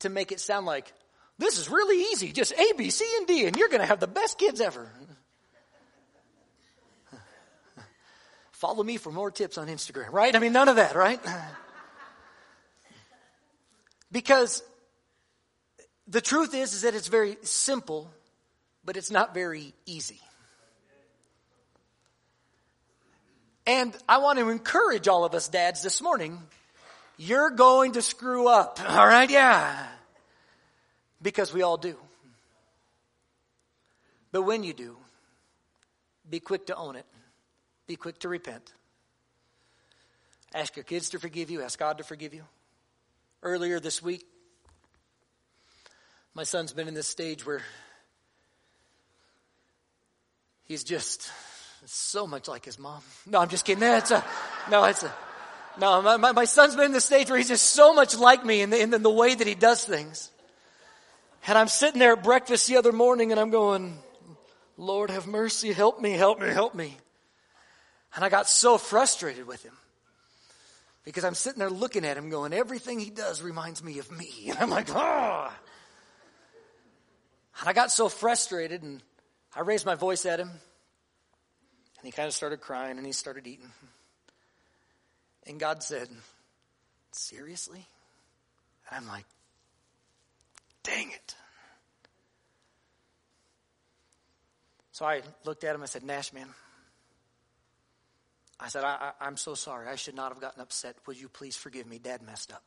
to 0.00 0.08
make 0.08 0.32
it 0.32 0.40
sound 0.40 0.66
like 0.66 0.92
this 1.38 1.58
is 1.58 1.70
really 1.70 2.02
easy, 2.12 2.32
just 2.32 2.52
A, 2.52 2.72
B, 2.76 2.90
C, 2.90 3.04
and 3.16 3.26
D, 3.26 3.46
and 3.46 3.56
you're 3.56 3.68
going 3.68 3.80
to 3.80 3.86
have 3.86 4.00
the 4.00 4.06
best 4.06 4.38
kids 4.38 4.60
ever. 4.60 4.90
Follow 8.52 8.82
me 8.82 8.98
for 8.98 9.10
more 9.10 9.30
tips 9.30 9.56
on 9.56 9.68
Instagram, 9.68 10.12
right? 10.12 10.36
I 10.36 10.38
mean, 10.38 10.52
none 10.52 10.68
of 10.68 10.76
that, 10.76 10.94
right? 10.94 11.20
because 14.12 14.62
the 16.06 16.20
truth 16.20 16.54
is, 16.54 16.74
is 16.74 16.82
that 16.82 16.94
it's 16.94 17.08
very 17.08 17.38
simple, 17.42 18.12
but 18.84 18.98
it's 18.98 19.10
not 19.10 19.32
very 19.32 19.72
easy. 19.86 20.20
And 23.66 23.94
I 24.08 24.18
want 24.18 24.38
to 24.38 24.48
encourage 24.48 25.08
all 25.08 25.24
of 25.24 25.34
us 25.34 25.48
dads 25.48 25.82
this 25.82 26.00
morning. 26.00 26.38
You're 27.18 27.50
going 27.50 27.92
to 27.92 28.02
screw 28.02 28.48
up. 28.48 28.80
All 28.88 29.06
right? 29.06 29.28
Yeah. 29.28 29.86
Because 31.22 31.52
we 31.52 31.60
all 31.60 31.76
do. 31.76 31.96
But 34.32 34.42
when 34.42 34.62
you 34.64 34.72
do, 34.72 34.96
be 36.30 36.40
quick 36.40 36.66
to 36.66 36.76
own 36.76 36.96
it. 36.96 37.04
Be 37.86 37.96
quick 37.96 38.20
to 38.20 38.28
repent. 38.28 38.72
Ask 40.54 40.76
your 40.76 40.84
kids 40.84 41.10
to 41.10 41.18
forgive 41.18 41.50
you. 41.50 41.62
Ask 41.62 41.78
God 41.78 41.98
to 41.98 42.04
forgive 42.04 42.32
you. 42.32 42.44
Earlier 43.42 43.80
this 43.80 44.02
week, 44.02 44.26
my 46.34 46.44
son's 46.44 46.72
been 46.72 46.88
in 46.88 46.94
this 46.94 47.06
stage 47.06 47.44
where 47.44 47.62
he's 50.64 50.84
just 50.84 51.30
so 51.86 52.26
much 52.26 52.48
like 52.48 52.64
his 52.64 52.78
mom. 52.78 53.02
No, 53.26 53.40
I'm 53.40 53.48
just 53.48 53.64
kidding. 53.64 53.80
That's 53.80 54.10
a, 54.10 54.24
no, 54.70 54.84
it's 54.84 55.02
a, 55.02 55.12
no, 55.78 56.02
my, 56.02 56.16
my, 56.16 56.32
my 56.32 56.44
son's 56.44 56.76
been 56.76 56.86
in 56.86 56.92
the 56.92 57.00
stage 57.00 57.28
where 57.28 57.38
he's 57.38 57.48
just 57.48 57.70
so 57.70 57.94
much 57.94 58.16
like 58.16 58.44
me 58.44 58.60
in 58.60 58.70
the, 58.70 58.80
in 58.80 58.90
the 58.90 59.10
way 59.10 59.34
that 59.34 59.46
he 59.46 59.54
does 59.54 59.84
things. 59.84 60.30
And 61.46 61.56
I'm 61.56 61.68
sitting 61.68 61.98
there 61.98 62.12
at 62.12 62.22
breakfast 62.22 62.66
the 62.68 62.76
other 62.76 62.92
morning 62.92 63.30
and 63.32 63.40
I'm 63.40 63.50
going, 63.50 63.98
Lord 64.76 65.10
have 65.10 65.26
mercy, 65.26 65.72
help 65.72 66.00
me, 66.00 66.12
help 66.12 66.40
me, 66.40 66.48
help 66.48 66.74
me. 66.74 66.96
And 68.14 68.24
I 68.24 68.28
got 68.28 68.48
so 68.48 68.76
frustrated 68.76 69.46
with 69.46 69.62
him 69.62 69.74
because 71.04 71.24
I'm 71.24 71.34
sitting 71.34 71.58
there 71.58 71.70
looking 71.70 72.04
at 72.04 72.16
him 72.16 72.28
going, 72.30 72.52
everything 72.52 72.98
he 72.98 73.10
does 73.10 73.42
reminds 73.42 73.82
me 73.82 73.98
of 73.98 74.10
me. 74.10 74.28
And 74.48 74.58
I'm 74.58 74.70
like, 74.70 74.88
oh. 74.90 75.50
And 77.60 77.68
I 77.68 77.72
got 77.72 77.90
so 77.90 78.08
frustrated 78.08 78.82
and 78.82 79.02
I 79.54 79.60
raised 79.60 79.86
my 79.86 79.94
voice 79.94 80.26
at 80.26 80.40
him. 80.40 80.50
And 82.00 82.06
he 82.06 82.12
kind 82.12 82.26
of 82.26 82.34
started 82.34 82.60
crying 82.60 82.96
and 82.96 83.06
he 83.06 83.12
started 83.12 83.46
eating. 83.46 83.70
And 85.46 85.60
God 85.60 85.82
said, 85.82 86.08
Seriously? 87.12 87.84
And 88.88 89.02
I'm 89.02 89.06
like, 89.06 89.26
Dang 90.82 91.10
it. 91.10 91.34
So 94.92 95.04
I 95.04 95.20
looked 95.44 95.64
at 95.64 95.74
him. 95.74 95.82
I 95.82 95.86
said, 95.86 96.02
Nash, 96.02 96.32
man. 96.32 96.48
I 98.58 98.68
said, 98.68 98.84
I, 98.84 99.12
am 99.20 99.36
so 99.36 99.54
sorry. 99.54 99.88
I 99.88 99.96
should 99.96 100.14
not 100.14 100.32
have 100.32 100.40
gotten 100.40 100.60
upset. 100.60 100.96
Would 101.06 101.18
you 101.18 101.28
please 101.28 101.56
forgive 101.56 101.86
me? 101.86 101.98
Dad 101.98 102.22
messed 102.22 102.52
up. 102.52 102.62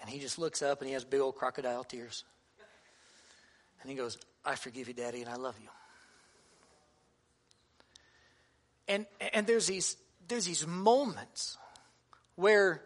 And 0.00 0.08
he 0.10 0.18
just 0.18 0.38
looks 0.38 0.62
up 0.62 0.80
and 0.80 0.88
he 0.88 0.94
has 0.94 1.04
big 1.04 1.20
old 1.20 1.36
crocodile 1.36 1.84
tears. 1.84 2.24
And 3.80 3.90
he 3.90 3.96
goes, 3.96 4.18
I 4.44 4.54
forgive 4.54 4.88
you, 4.88 4.94
Daddy, 4.94 5.22
and 5.22 5.30
I 5.30 5.36
love 5.36 5.56
you. 5.62 5.68
And, 8.88 9.06
and 9.32 9.46
there's, 9.46 9.66
these, 9.66 9.96
there's 10.26 10.46
these 10.46 10.66
moments 10.66 11.58
where 12.36 12.82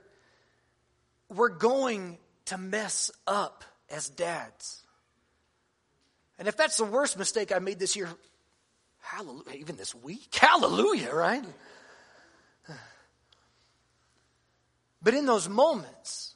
we're 1.29 1.49
going 1.49 2.19
to 2.47 2.59
mess 2.59 3.11
up 3.27 3.65
as 3.91 4.09
dads. 4.09 4.83
And 6.39 6.49
if 6.49 6.57
that's 6.57 6.77
the 6.77 6.85
worst 6.85 7.19
mistake 7.19 7.53
I 7.53 7.61
made 7.61 7.79
this 7.79 7.95
year, 7.95 8.09
hallelujah, 9.01 9.59
even 9.59 9.77
this 9.77 9.95
week, 9.95 10.35
hallelujah, 10.35 11.15
right? 11.15 11.45
But 15.03 15.15
in 15.15 15.27
those 15.27 15.49
moments, 15.49 16.35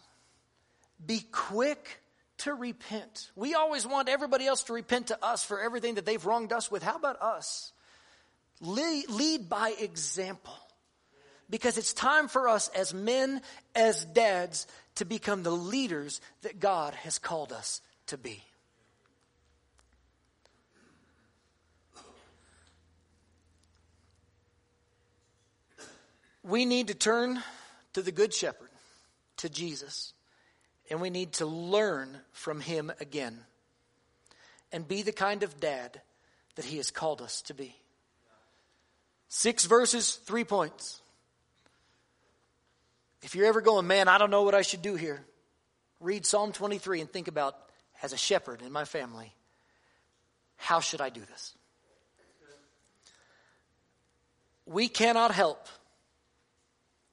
be 1.05 1.21
quick 1.31 2.01
to 2.39 2.53
repent. 2.53 3.31
We 3.37 3.55
always 3.55 3.87
want 3.87 4.09
everybody 4.09 4.47
else 4.47 4.65
to 4.65 4.73
repent 4.73 5.09
to 5.09 5.25
us 5.25 5.45
for 5.45 5.61
everything 5.61 5.95
that 5.95 6.05
they've 6.05 6.25
wronged 6.25 6.53
us 6.53 6.71
with. 6.71 6.83
How 6.83 6.97
about 6.97 7.21
us? 7.23 7.73
Lead, 8.61 9.11
lead 9.11 9.49
by 9.49 9.75
example. 9.79 10.55
Because 11.49 11.79
it's 11.79 11.93
time 11.93 12.29
for 12.29 12.49
us 12.49 12.69
as 12.69 12.93
men, 12.93 13.41
as 13.75 14.05
dads, 14.05 14.67
to 14.97 15.05
become 15.05 15.43
the 15.43 15.51
leaders 15.51 16.21
that 16.43 16.59
God 16.59 16.95
has 16.95 17.19
called 17.19 17.53
us 17.53 17.81
to 18.09 18.19
be. 18.19 18.43
We 26.43 26.65
need 26.65 26.89
to 26.89 26.95
turn 26.95 27.43
to 27.95 28.03
the 28.03 28.13
Good 28.13 28.33
Shepherd, 28.33 28.71
to 29.39 29.49
Jesus, 29.49 30.13
and 30.89 31.01
we 31.01 31.11
need 31.11 31.33
to 31.35 31.47
learn 31.47 32.21
from 32.33 32.61
him 32.61 32.93
again 33.01 33.41
and 34.71 34.87
be 34.87 35.03
the 35.03 35.13
kind 35.13 35.43
of 35.43 35.59
dad 35.59 36.01
that 36.55 36.65
he 36.65 36.77
has 36.77 36.91
called 36.91 37.21
us 37.21 37.43
to 37.43 37.55
be. 37.55 37.75
Six 39.29 39.65
verses, 39.65 40.15
three 40.15 40.45
points. 40.45 41.01
If 43.23 43.35
you're 43.35 43.47
ever 43.47 43.61
going, 43.61 43.87
man, 43.87 44.09
I 44.09 44.19
don't 44.19 44.31
know 44.31 44.43
what 44.43 44.55
I 44.55 44.63
should 44.63 44.83
do 44.83 44.95
here, 44.95 45.25
read 46.01 46.25
Psalm 46.25 46.53
23 46.53 47.01
and 47.01 47.11
think 47.11 47.29
about, 47.29 47.57
as 48.03 48.13
a 48.13 48.17
shepherd 48.17 48.63
in 48.63 48.71
my 48.71 48.85
family, 48.85 49.33
how 50.57 50.81
should 50.81 51.01
I 51.01 51.09
do 51.09 51.21
this? 51.21 51.55
We 54.65 54.89
cannot 54.89 55.33
help. 55.33 55.67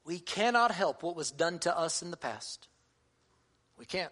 We 0.05 0.19
cannot 0.19 0.71
help 0.71 1.03
what 1.03 1.15
was 1.15 1.31
done 1.31 1.59
to 1.59 1.77
us 1.77 2.01
in 2.01 2.11
the 2.11 2.17
past. 2.17 2.67
We 3.77 3.85
can't. 3.85 4.11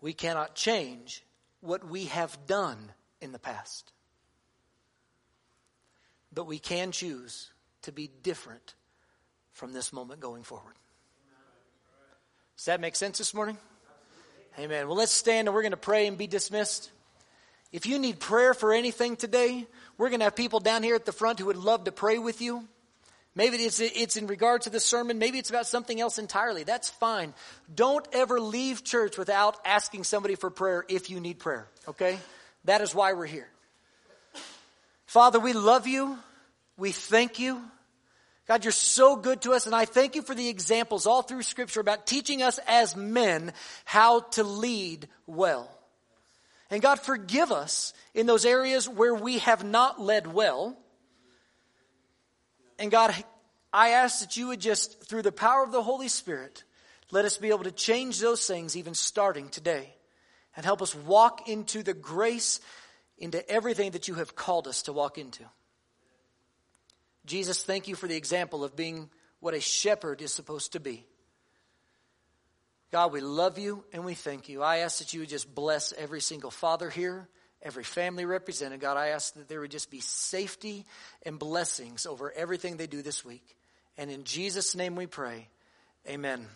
We 0.00 0.12
cannot 0.12 0.54
change 0.54 1.24
what 1.60 1.88
we 1.88 2.04
have 2.06 2.46
done 2.46 2.92
in 3.20 3.32
the 3.32 3.38
past. 3.38 3.92
But 6.36 6.46
we 6.46 6.58
can 6.58 6.92
choose 6.92 7.50
to 7.82 7.92
be 7.92 8.10
different 8.22 8.74
from 9.54 9.72
this 9.72 9.90
moment 9.90 10.20
going 10.20 10.42
forward. 10.42 10.74
Does 12.56 12.66
that 12.66 12.78
make 12.78 12.94
sense 12.94 13.16
this 13.16 13.32
morning? 13.32 13.56
Amen. 14.58 14.86
Well, 14.86 14.98
let's 14.98 15.12
stand 15.12 15.48
and 15.48 15.54
we're 15.54 15.62
going 15.62 15.72
to 15.72 15.78
pray 15.78 16.06
and 16.06 16.18
be 16.18 16.26
dismissed. 16.26 16.90
If 17.72 17.86
you 17.86 17.98
need 17.98 18.20
prayer 18.20 18.52
for 18.52 18.74
anything 18.74 19.16
today, 19.16 19.66
we're 19.96 20.10
going 20.10 20.20
to 20.20 20.24
have 20.24 20.36
people 20.36 20.60
down 20.60 20.82
here 20.82 20.94
at 20.94 21.06
the 21.06 21.12
front 21.12 21.38
who 21.38 21.46
would 21.46 21.56
love 21.56 21.84
to 21.84 21.92
pray 21.92 22.18
with 22.18 22.42
you. 22.42 22.68
Maybe 23.34 23.56
it's, 23.56 23.80
it's 23.80 24.18
in 24.18 24.26
regard 24.26 24.62
to 24.62 24.70
the 24.70 24.80
sermon. 24.80 25.18
Maybe 25.18 25.38
it's 25.38 25.50
about 25.50 25.66
something 25.66 25.98
else 25.98 26.18
entirely. 26.18 26.64
That's 26.64 26.90
fine. 26.90 27.32
Don't 27.74 28.06
ever 28.12 28.40
leave 28.40 28.84
church 28.84 29.16
without 29.16 29.56
asking 29.64 30.04
somebody 30.04 30.34
for 30.34 30.50
prayer 30.50 30.84
if 30.86 31.08
you 31.08 31.18
need 31.18 31.38
prayer. 31.38 31.66
Okay? 31.88 32.18
That 32.66 32.82
is 32.82 32.94
why 32.94 33.14
we're 33.14 33.24
here. 33.24 33.48
Father, 35.06 35.40
we 35.40 35.54
love 35.54 35.86
you. 35.86 36.18
We 36.76 36.92
thank 36.92 37.38
you. 37.38 37.62
God, 38.46 38.64
you're 38.64 38.72
so 38.72 39.16
good 39.16 39.42
to 39.42 39.52
us, 39.54 39.66
and 39.66 39.74
I 39.74 39.86
thank 39.86 40.14
you 40.14 40.22
for 40.22 40.34
the 40.34 40.48
examples 40.48 41.06
all 41.06 41.22
through 41.22 41.42
Scripture 41.42 41.80
about 41.80 42.06
teaching 42.06 42.42
us 42.42 42.60
as 42.68 42.94
men 42.94 43.52
how 43.84 44.20
to 44.20 44.44
lead 44.44 45.08
well. 45.26 45.68
And 46.70 46.80
God, 46.80 47.00
forgive 47.00 47.50
us 47.50 47.92
in 48.14 48.26
those 48.26 48.44
areas 48.44 48.88
where 48.88 49.14
we 49.14 49.38
have 49.38 49.64
not 49.64 50.00
led 50.00 50.32
well. 50.32 50.76
And 52.78 52.90
God, 52.90 53.14
I 53.72 53.90
ask 53.90 54.20
that 54.20 54.36
you 54.36 54.48
would 54.48 54.60
just, 54.60 55.02
through 55.08 55.22
the 55.22 55.32
power 55.32 55.64
of 55.64 55.72
the 55.72 55.82
Holy 55.82 56.08
Spirit, 56.08 56.62
let 57.10 57.24
us 57.24 57.38
be 57.38 57.48
able 57.48 57.64
to 57.64 57.72
change 57.72 58.20
those 58.20 58.46
things 58.46 58.76
even 58.76 58.94
starting 58.94 59.48
today 59.48 59.94
and 60.56 60.64
help 60.64 60.82
us 60.82 60.94
walk 60.94 61.48
into 61.48 61.82
the 61.82 61.94
grace, 61.94 62.60
into 63.18 63.48
everything 63.48 63.92
that 63.92 64.08
you 64.08 64.14
have 64.14 64.34
called 64.34 64.68
us 64.68 64.82
to 64.82 64.92
walk 64.92 65.18
into. 65.18 65.44
Jesus, 67.26 67.62
thank 67.62 67.88
you 67.88 67.96
for 67.96 68.06
the 68.06 68.16
example 68.16 68.64
of 68.64 68.76
being 68.76 69.10
what 69.40 69.54
a 69.54 69.60
shepherd 69.60 70.22
is 70.22 70.32
supposed 70.32 70.72
to 70.72 70.80
be. 70.80 71.04
God, 72.92 73.12
we 73.12 73.20
love 73.20 73.58
you 73.58 73.84
and 73.92 74.04
we 74.04 74.14
thank 74.14 74.48
you. 74.48 74.62
I 74.62 74.78
ask 74.78 75.00
that 75.00 75.12
you 75.12 75.20
would 75.20 75.28
just 75.28 75.52
bless 75.54 75.92
every 75.92 76.20
single 76.20 76.50
father 76.52 76.88
here, 76.88 77.28
every 77.60 77.84
family 77.84 78.24
represented. 78.24 78.80
God, 78.80 78.96
I 78.96 79.08
ask 79.08 79.34
that 79.34 79.48
there 79.48 79.60
would 79.60 79.72
just 79.72 79.90
be 79.90 80.00
safety 80.00 80.86
and 81.24 81.38
blessings 81.38 82.06
over 82.06 82.32
everything 82.32 82.76
they 82.76 82.86
do 82.86 83.02
this 83.02 83.24
week. 83.24 83.56
And 83.98 84.10
in 84.10 84.24
Jesus' 84.24 84.74
name 84.74 84.94
we 84.94 85.06
pray. 85.06 85.48
Amen. 86.08 86.46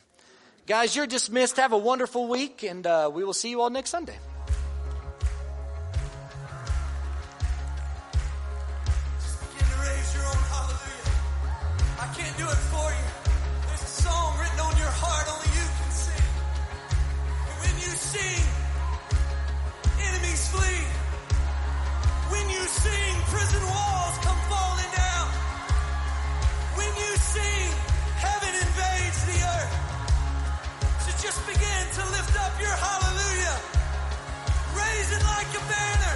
Guys, 0.67 0.95
you're 0.95 1.07
dismissed. 1.07 1.57
Have 1.57 1.73
a 1.73 1.79
wonderful 1.79 2.29
week, 2.29 2.63
and 2.63 2.87
uh, 2.87 3.11
we 3.13 3.25
will 3.25 3.33
see 3.33 3.51
you 3.51 3.61
all 3.61 3.71
next 3.71 3.91
Sunday. 3.91 4.17
just 31.31 31.47
begin 31.47 31.87
to 31.95 32.03
lift 32.11 32.35
up 32.41 32.61
your 32.61 32.75
hallelujah. 32.75 33.57
Raise 34.75 35.13
it 35.15 35.23
like 35.23 35.47
a 35.55 35.63
banner. 35.71 36.10